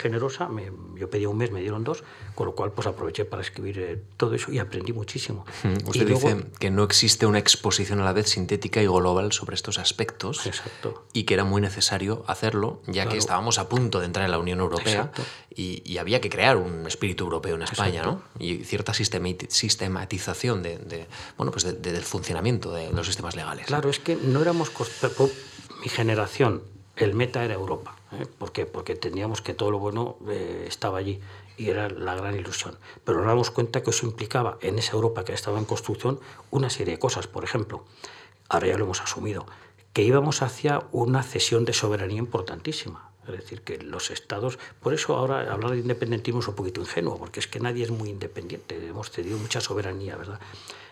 [0.00, 2.02] generosa, me, yo pedí un mes, me dieron dos,
[2.34, 5.44] con lo cual pues aproveché para escribir eh, todo eso y aprendí muchísimo.
[5.86, 9.78] Usted dice que no existe una exposición a la vez sintética y global sobre estos
[9.78, 11.06] aspectos Exacto.
[11.12, 14.38] y que era muy necesario hacerlo, ya que estábamos a punto de entrar en la
[14.38, 15.12] Unión Europea
[15.54, 18.22] y, había que crear un espíritu europeo en España, ¿no?
[18.38, 23.66] Y cierta sistematización de, bueno, pues del funcionamiento de los sistemas legales.
[23.66, 24.70] Claro, es que no éramos...
[25.82, 26.62] Mi generación,
[26.96, 27.99] el meta era Europa.
[28.12, 28.26] ¿Eh?
[28.26, 28.66] ¿Por qué?
[28.66, 31.20] Porque teníamos que todo lo bueno eh, estaba allí
[31.56, 32.78] y era la gran ilusión.
[33.04, 36.70] Pero nos damos cuenta que eso implicaba en esa Europa que estaba en construcción una
[36.70, 37.26] serie de cosas.
[37.26, 37.84] Por ejemplo,
[38.48, 39.46] ahora ya lo hemos asumido,
[39.92, 43.10] que íbamos hacia una cesión de soberanía importantísima.
[43.26, 47.18] Es decir, que los estados, por eso ahora hablar de independentismo es un poquito ingenuo,
[47.18, 50.40] porque es que nadie es muy independiente, hemos cedido mucha soberanía, ¿verdad?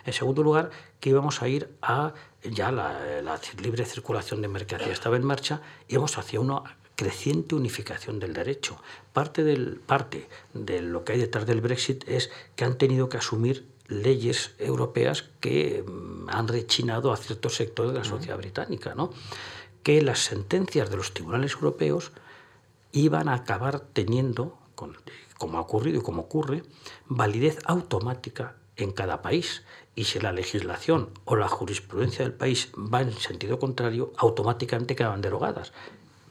[0.05, 5.17] En segundo lugar, que íbamos a ir a ya la, libre circulación de mercancías estaba
[5.17, 8.77] en marcha, íbamos hacia una creciente unificación del derecho.
[9.13, 13.19] Parte, del, parte de lo que hay detrás del Brexit es que han tenido que
[13.19, 19.13] asumir leyes europeas que mm, han rechinado a ciertos sectores de la sociedad británica, ¿no?
[19.85, 22.11] que las sentencias de los tribunales europeos
[22.91, 24.59] iban a acabar teniendo,
[25.39, 26.65] como ha ocurrido y como ocurre,
[27.07, 29.63] validez automática en cada país.
[29.95, 35.21] Y si la legislación o la jurisprudencia del país va en sentido contrario, automáticamente quedan
[35.21, 35.73] derogadas.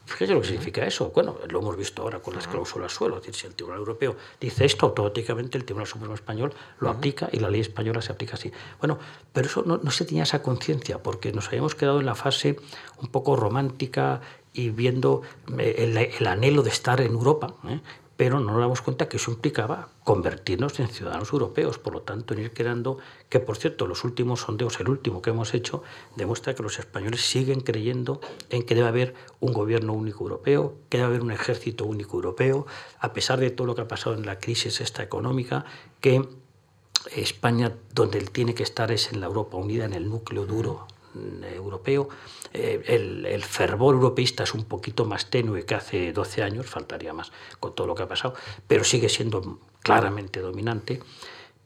[0.08, 1.12] Fíjese lo que significa eso.
[1.14, 3.18] Bueno, lo hemos visto ahora con las cláusulas suelo.
[3.18, 7.28] Es decir, si el Tribunal Europeo dice esto, automáticamente el Tribunal Supremo Español lo aplica
[7.30, 8.50] y la ley española se aplica así.
[8.80, 9.00] Bueno,
[9.34, 12.58] pero eso no, se tenía esa conciencia porque nos habíamos quedado en la fase
[13.02, 14.22] un poco romántica
[14.54, 15.24] y viendo
[15.60, 17.56] eh, el, el anhelo de estar en Europa.
[17.68, 17.82] ¿eh?
[18.18, 22.34] Pero no nos damos cuenta que eso implicaba convertirnos en ciudadanos europeos, por lo tanto,
[22.34, 22.98] en ir quedando,
[23.30, 25.84] que por cierto, los últimos sondeos, el último que hemos hecho,
[26.16, 30.98] demuestra que los españoles siguen creyendo en que debe haber un gobierno único europeo, que
[30.98, 32.66] debe haber un ejército único europeo,
[33.00, 35.66] a pesar de todo lo que ha pasado en la crisis esta económica,
[36.02, 36.28] que
[37.16, 40.88] España, donde él tiene que estar, es en la Europa unida, en el núcleo duro
[41.44, 42.10] europeo.
[42.54, 47.32] Eh, el, fervor europeísta es un poquito más tenue que hace 12 años, faltaría más
[47.60, 48.34] con todo lo que ha pasado,
[48.68, 51.02] pero sigue siendo claramente dominante.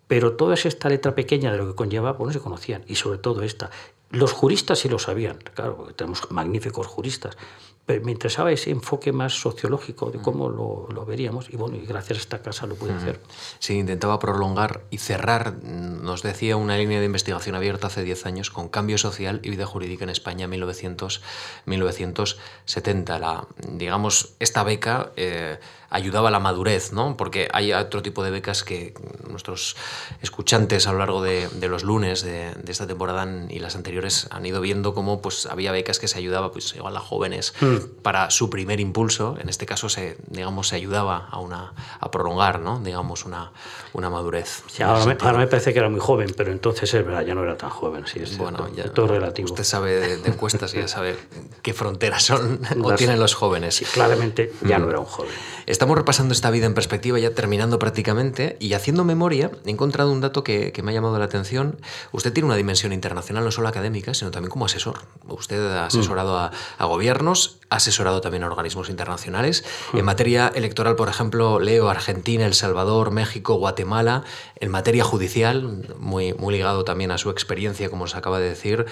[0.07, 3.17] Pero toda esta letra pequeña de lo que conlleva, pues no se conocían, y sobre
[3.17, 3.71] todo esta.
[4.09, 7.37] Los juristas sí lo sabían, claro, porque tenemos magníficos juristas,
[7.85, 11.85] pero me interesaba ese enfoque más sociológico de cómo lo, lo, veríamos y bueno, y
[11.85, 13.19] gracias a esta casa lo pude hacer.
[13.59, 18.51] Sí, intentaba prolongar y cerrar, nos decía, una línea de investigación abierta hace 10 años
[18.51, 21.21] con cambio social y vida jurídica en España en 1900,
[21.65, 23.19] 1970.
[23.19, 25.11] La, digamos, esta beca...
[25.15, 25.57] Eh,
[25.91, 27.17] ayudaba a la madurez, ¿no?
[27.17, 28.93] Porque hay otro tipo de becas que
[29.29, 29.75] nuestros
[30.21, 34.61] escuchantes a lo largo de, los lunes de, esta temporada y las anteriores han ido
[34.61, 37.70] viendo cómo pues, había becas que se ayudaba pues, igual a jóvenes hmm.
[38.01, 39.37] Para su primer impulso.
[39.39, 42.79] En este caso se, digamos, se ayudaba a, una, a prolongar ¿no?
[42.79, 43.51] digamos, una,
[43.93, 44.63] una madurez.
[44.83, 47.69] ahora, me, parece que era muy joven, pero entonces es verdad, ya no era tan
[47.69, 48.05] joven.
[48.07, 49.49] Sí, es bueno, ya, todo relativo.
[49.49, 51.17] Usted sabe de, encuestas y ya sabe
[51.61, 53.75] qué fronteras son o tienen los jóvenes.
[53.75, 55.31] Sí, claramente ya no era un joven.
[55.65, 60.21] Estamos repasando esta vida en perspectiva, ya terminando prácticamente, y haciendo memoria, he encontrado un
[60.21, 61.77] dato que, me ha llamado la atención.
[62.11, 64.99] Usted tiene una dimensión internacional, no solo académica, sino también como asesor.
[65.27, 69.63] Usted ha asesorado a, gobiernos, ha asesorado también a organismos internacionales.
[69.93, 74.23] En materia electoral, por ejemplo, leo Argentina, El Salvador, México, Guatemala.
[74.57, 78.85] En materia judicial, muy, muy ligado también a su experiencia, como se acaba de decir,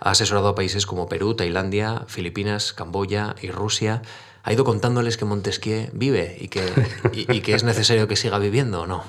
[0.00, 4.02] ha asesorado a países como Perú, Tailandia, Filipinas, Camboya y Rusia
[4.46, 6.60] ha ido contándoles que Montesquieu vive y que,
[7.12, 9.02] y, que es necesario que siga viviendo o no.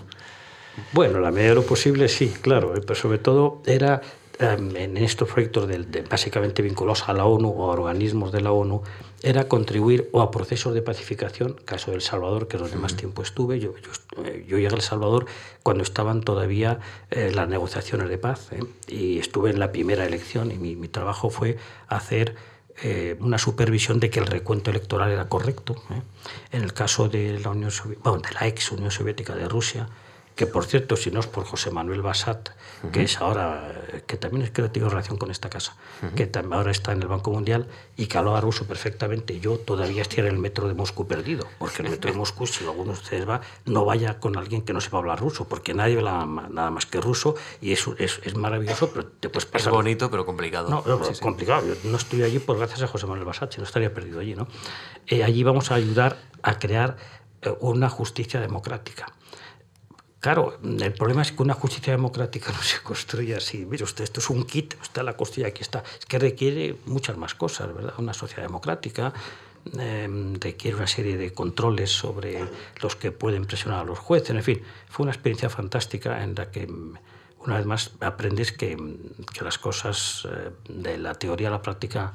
[0.94, 4.02] Bueno, la medida de lo posible sí, claro, eh, pero sobre todo era
[4.40, 8.82] en estos proyectos de, básicamente vinculados a la ONU o a organismos de la ONU,
[9.24, 12.96] era contribuir o a procesos de pacificación, caso de El Salvador, que es donde más
[12.96, 13.60] tiempo estuve.
[13.60, 15.26] Yo, yo, eh, yo, llegué a El Salvador
[15.64, 16.80] cuando estaban todavía
[17.12, 18.50] eh, las negociaciones de paz
[18.88, 21.58] y estuve en la primera elección y mi, mi trabajo fue
[21.88, 22.36] hacer
[22.84, 25.76] eh, una supervisión de que el recuento electoral era correcto.
[25.92, 26.02] ¿eh?
[26.52, 29.88] En el caso de la, Unión de la ex Unión Soviética de Rusia,
[30.36, 32.50] que por cierto, si no es por José Manuel Basat,
[32.92, 33.74] que es ahora,
[34.06, 35.76] que también es que tiene relación con esta casa,
[36.16, 37.68] que también ahora está en el Banco Mundial
[37.98, 39.40] y que hablaba ruso perfectamente.
[39.40, 42.64] Yo todavía estoy en el metro de Moscú perdido, porque el metro de Moscú, si
[42.64, 45.98] alguno de ustedes va, no vaya con alguien que no sepa hablar ruso, porque nadie
[45.98, 49.70] habla nada más que ruso y es, es, es maravilloso, pero te puedes pasar.
[49.70, 50.70] Es bonito, pero complicado.
[50.70, 51.66] No, no complicado.
[51.68, 54.36] Yo no estoy allí por gracias a José Manuel Basat, si no estaría perdido allí.
[54.36, 54.48] ¿no?
[55.08, 56.98] Eh, allí vamos a ayudar a crear
[57.42, 59.08] eh, una justicia democrática
[60.26, 63.64] Claro, el problema es que una justicia democrática no se construye así.
[63.64, 65.84] Mire usted, esto es un kit, está la costilla, aquí está.
[66.00, 67.94] Es que requiere muchas más cosas, ¿verdad?
[68.00, 69.14] Una sociedad democrática
[69.78, 72.44] em, requiere una serie de controles sobre
[72.82, 74.32] los que pueden presionar a los jueces.
[74.32, 76.68] En fin, fue una experiencia fantástica en la que
[77.46, 78.78] una vez más aprendes que,
[79.34, 82.14] que las cosas eh, de la teoría a la práctica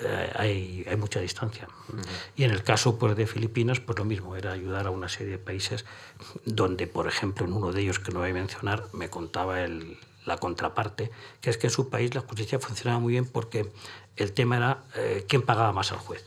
[0.00, 1.68] eh, hay, hay, mucha distancia.
[2.36, 5.32] Y en el caso pues, de Filipinas, pues lo mismo, era ayudar a una serie
[5.32, 5.86] de países
[6.44, 9.98] donde, por ejemplo, en uno de ellos que no voy a mencionar, me contaba el,
[10.26, 11.10] la contraparte,
[11.40, 13.72] que es que en su país la justicia funcionaba muy bien porque
[14.16, 16.24] el tema era eh, quién pagaba más al juez.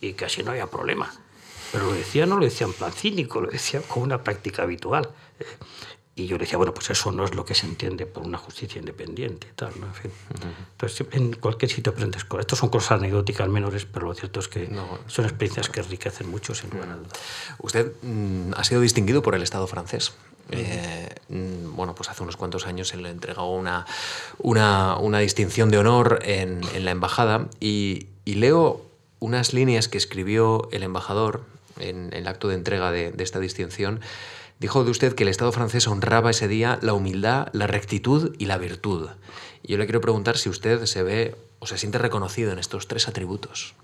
[0.00, 1.10] Y casi no había problema.
[1.72, 5.08] Pero lo decía, no lo decía en plan cínico, lo decía como una práctica habitual.
[6.16, 8.38] Y yo le decía, bueno, pues eso no es lo que se entiende por una
[8.38, 9.48] justicia independiente.
[9.56, 9.86] Tal, ¿no?
[9.86, 10.10] en, fin.
[10.72, 12.42] Entonces, en cualquier sitio aprendes cosas.
[12.42, 14.70] Estos son cosas anecdóticas menores, pero lo cierto es que
[15.08, 16.98] son experiencias que enriquecen mucho, sin duda.
[17.58, 20.12] Usted mm, ha sido distinguido por el Estado francés.
[20.50, 23.84] Eh, mm, bueno, pues hace unos cuantos años se le entregó una,
[24.38, 28.82] una, una distinción de honor en, en la embajada y, y, leo
[29.20, 31.44] unas líneas que escribió el embajador
[31.80, 34.00] en, en el acto de entrega de, de esta distinción
[34.64, 38.46] Dijo de usted que el Estado francés honraba ese día la humildad, la rectitud y
[38.46, 39.10] la virtud.
[39.62, 43.06] Yo le quiero preguntar si usted se ve o se siente reconocido en estos tres
[43.06, 43.74] atributos.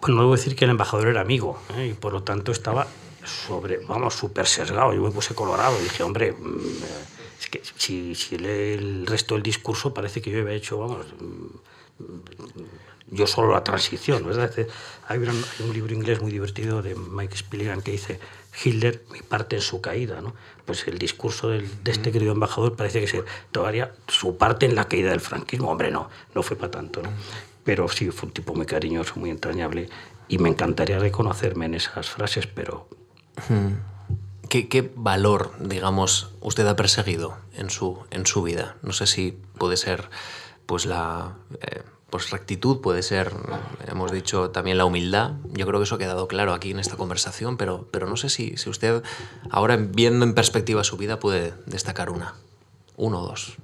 [0.00, 1.88] Bueno, no debo decir que el embajador era amigo ¿eh?
[1.88, 2.86] y por lo tanto estaba
[3.24, 4.94] sobre, vamos, súper sesgado.
[4.94, 6.82] Yo me puse colorado y dije, hombre, mm,
[7.40, 11.06] es que si, si lee el resto del discurso parece que yo había hecho, vamos,
[11.18, 12.04] mm,
[13.10, 14.52] yo solo la transición, ¿verdad?
[15.08, 18.20] Hay un, hay un libro inglés muy divertido de Mike Spilligan que dice
[18.62, 20.34] Hitler, mi parte en su caída, ¿no?
[20.64, 24.74] Pues el discurso del, de este querido embajador parece que se tomaría su parte en
[24.74, 25.70] la caída del franquismo.
[25.70, 27.10] Hombre, no, no fue para tanto, ¿no?
[27.64, 29.88] Pero sí, fue un tipo muy cariñoso, muy entrañable
[30.28, 32.88] y me encantaría reconocerme en esas frases, pero...
[34.48, 38.76] ¿Qué, qué valor, digamos, usted ha perseguido en su, en su vida?
[38.82, 40.10] No sé si puede ser
[40.66, 41.36] pues la...
[41.60, 43.32] Eh, pues rectitud puede ser,
[43.86, 45.32] hemos dicho también la humildad.
[45.52, 48.30] Yo creo que eso ha quedado claro aquí en esta conversación, pero, pero no sé
[48.30, 49.02] si, si usted
[49.50, 52.34] ahora viendo en perspectiva su vida puede destacar una,
[52.96, 53.56] uno o dos.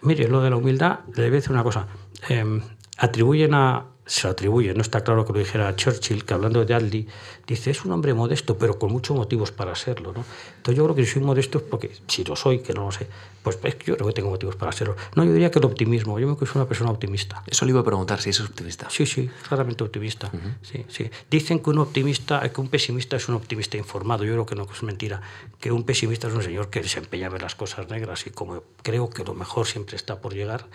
[0.00, 1.86] Mire, lo de la humildad, le voy a decir una cosa.
[2.30, 2.62] Eh,
[2.96, 6.74] atribuyen a, se lo atribuye, no está claro que lo dijera Churchill, que hablando de
[6.74, 7.06] Aldi,
[7.46, 10.12] dice, es un hombre modesto, pero con muchos motivos para serlo.
[10.12, 10.24] ¿no?
[10.56, 12.90] Entonces yo creo que si soy modesto es porque, si lo soy, que no lo
[12.90, 13.06] sé,
[13.44, 14.96] pues es que yo creo que tengo motivos para serlo.
[15.14, 17.44] No, yo diría que el optimismo, yo creo que soy una persona optimista.
[17.46, 18.90] Eso le iba a preguntar si es optimista.
[18.90, 20.28] Sí, sí, claramente optimista.
[20.32, 20.54] Uh -huh.
[20.60, 21.08] sí, sí.
[21.30, 24.66] Dicen que un optimista, que un pesimista es un optimista informado, yo creo que no
[24.70, 25.22] es mentira,
[25.60, 28.30] que un pesimista es un señor que se empeña a ver las cosas negras y
[28.30, 30.66] como creo que lo mejor siempre está por llegar,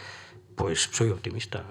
[0.55, 1.65] pues soy optimista,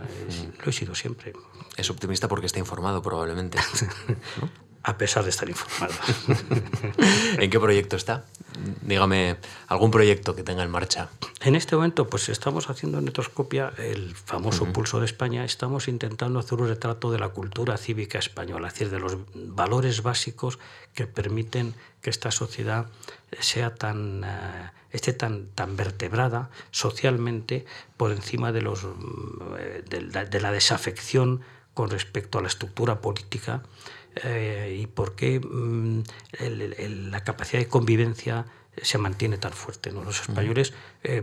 [0.63, 1.33] lo he sido siempre.
[1.77, 3.59] Es optimista porque está informado, probablemente.
[4.41, 4.49] ¿no?
[4.87, 5.95] A pesar de estar informado.
[7.39, 8.27] ¿En qué proyecto está?
[8.83, 11.09] Dígame, algún proyecto que tenga en marcha.
[11.41, 14.73] En este momento, pues estamos haciendo en Etoscopia el famoso uh -huh.
[14.73, 15.43] Pulso de España.
[15.45, 20.03] Estamos intentando hacer un retrato de la cultura cívica española, es decir, de los valores
[20.03, 20.59] básicos
[20.95, 22.87] que permiten que esta sociedad
[23.41, 27.65] sea tan, uh, esté tan, tan vertebrada socialmente
[27.97, 28.87] por encima de, los,
[29.89, 31.41] de, la, de la desafección
[31.75, 33.63] con respecto a la estructura política
[34.17, 38.47] eh, y por qué el, el, la capacidad de convivencia
[38.83, 39.93] se mantiene tan fuerte.
[39.93, 40.03] ¿no?
[40.05, 40.73] Los españoles
[41.03, 41.23] eh,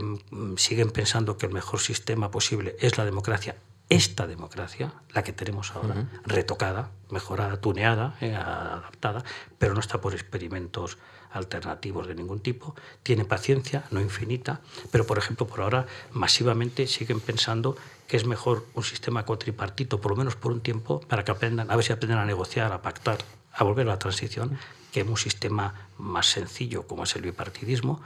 [0.58, 3.56] siguen pensando que el mejor sistema posible es la democracia.
[3.90, 6.22] Esta democracia, la que tenemos ahora, uh -huh.
[6.24, 9.24] retocada, mejorada, tuneada, eh, adaptada,
[9.58, 10.98] pero no está por experimentos
[11.32, 17.20] alternativos de ningún tipo, tiene paciencia, no infinita, pero por ejemplo por ahora masivamente siguen
[17.20, 17.76] pensando
[18.12, 21.72] que es mejor un sistema cuatripartito, por lo menos por un tiempo, para que aprendan,
[21.72, 23.20] a ver si aprenden a negociar, a pactar,
[23.54, 24.60] a volver a la transición,
[24.92, 28.02] que un sistema más sencillo como es el bipartidismo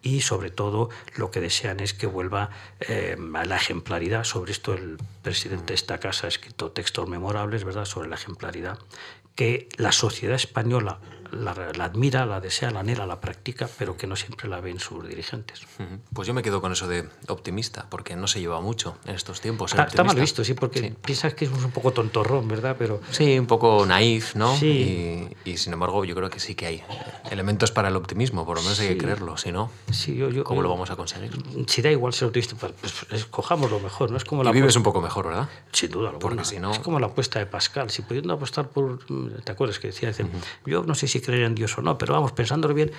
[0.00, 2.48] y sobre todo lo que desean es que vuelva
[2.80, 4.24] eh, a la ejemplaridad.
[4.24, 8.78] Sobre esto el presidente de esta casa ha escrito textos memorables, ¿verdad?, sobre la ejemplaridad,
[9.34, 11.00] que la sociedad española
[11.32, 14.80] la, la, admira, la desea, la anhela, la practica, pero que no siempre la ven
[14.80, 15.62] sus dirigentes.
[16.12, 19.40] Pues yo me quedo con eso de optimista, porque no se lleva mucho en estos
[19.40, 19.72] tiempos.
[19.72, 20.94] Está, está, mal visto, sí, porque sí.
[21.02, 22.76] piensas que es un poco tontorrón, ¿verdad?
[22.78, 23.00] Pero...
[23.10, 24.56] Sí, un poco naif, ¿no?
[24.56, 25.30] Sí.
[25.44, 26.82] Y, y, sin embargo, yo creo que sí que hay
[27.30, 28.84] elementos para el optimismo, por lo menos sí.
[28.84, 31.30] hay que creerlo, si no, sí, yo, yo, ¿cómo yo, lo vamos a conseguir?
[31.66, 34.16] Si da igual ser optimista, pues, pues escojamos lo mejor, ¿no?
[34.16, 35.48] Es como la y vives un poco mejor, ¿verdad?
[35.72, 36.72] Sin duda, porque bueno, si no...
[36.72, 37.90] Es como la apuesta de Pascal.
[37.90, 38.98] Si pudiendo apostar por.
[39.44, 40.10] ¿Te acuerdas que decía?
[40.10, 40.30] Uh -huh.
[40.66, 42.92] Yo no sé si creer en Dios o no, pero vamos, pensándolo bien,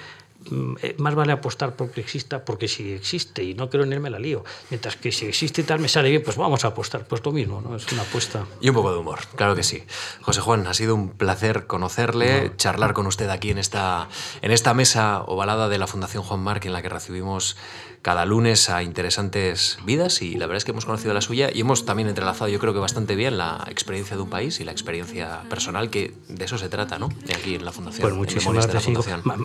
[0.49, 3.99] mm, eh, más vale apostar porque exista, porque si existe y no creo en él
[3.99, 4.43] me la lío.
[4.69, 7.05] Mientras que si existe y tal me sale bien, pues vamos a apostar.
[7.07, 7.75] Pues lo mismo, ¿no?
[7.75, 8.45] Es una apuesta.
[8.59, 9.83] Y un poco de humor, claro que sí.
[10.21, 12.55] José Juan, ha sido un placer conocerle, no.
[12.57, 14.07] charlar con usted aquí en esta,
[14.41, 17.57] en esta mesa ovalada de la Fundación Juan Marc en la que recibimos
[18.01, 21.61] cada lunes a interesantes vidas y la verdad es que hemos conocido la suya y
[21.61, 24.71] hemos también entrelazado yo creo que bastante bien la experiencia de un país y la
[24.71, 27.09] experiencia personal que de eso se trata, ¿no?
[27.25, 28.01] De aquí en la Fundación.
[28.01, 28.97] Pues muchísimas gracias.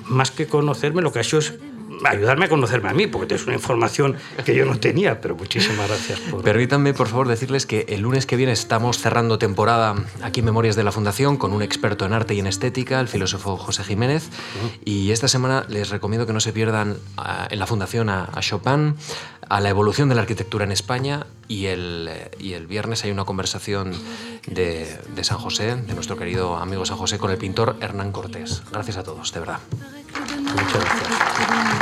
[0.06, 1.54] Más que conocerme, lo que ha hecho es
[2.04, 5.88] ayudarme a conocerme a mí, porque es una información que yo no tenía, pero muchísimas
[5.88, 6.42] gracias por...
[6.42, 10.76] Permítanme, por favor, decirles que el lunes que viene estamos cerrando temporada aquí en Memorias
[10.76, 14.28] de la Fundación con un experto en arte y en estética, el filósofo José Jiménez,
[14.84, 18.40] y esta semana les recomiendo que no se pierdan a, en la Fundación a, a,
[18.40, 18.96] Chopin,
[19.48, 23.24] a la evolución de la arquitectura en España, y el, y el viernes hay una
[23.24, 23.92] conversación
[24.46, 28.62] de, de San José, de nuestro querido amigo San José, con el pintor Hernán Cortés.
[28.72, 29.60] Gracias a todos, de verdad.
[30.18, 31.76] Muchas gracias.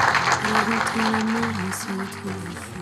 [2.25, 2.74] Every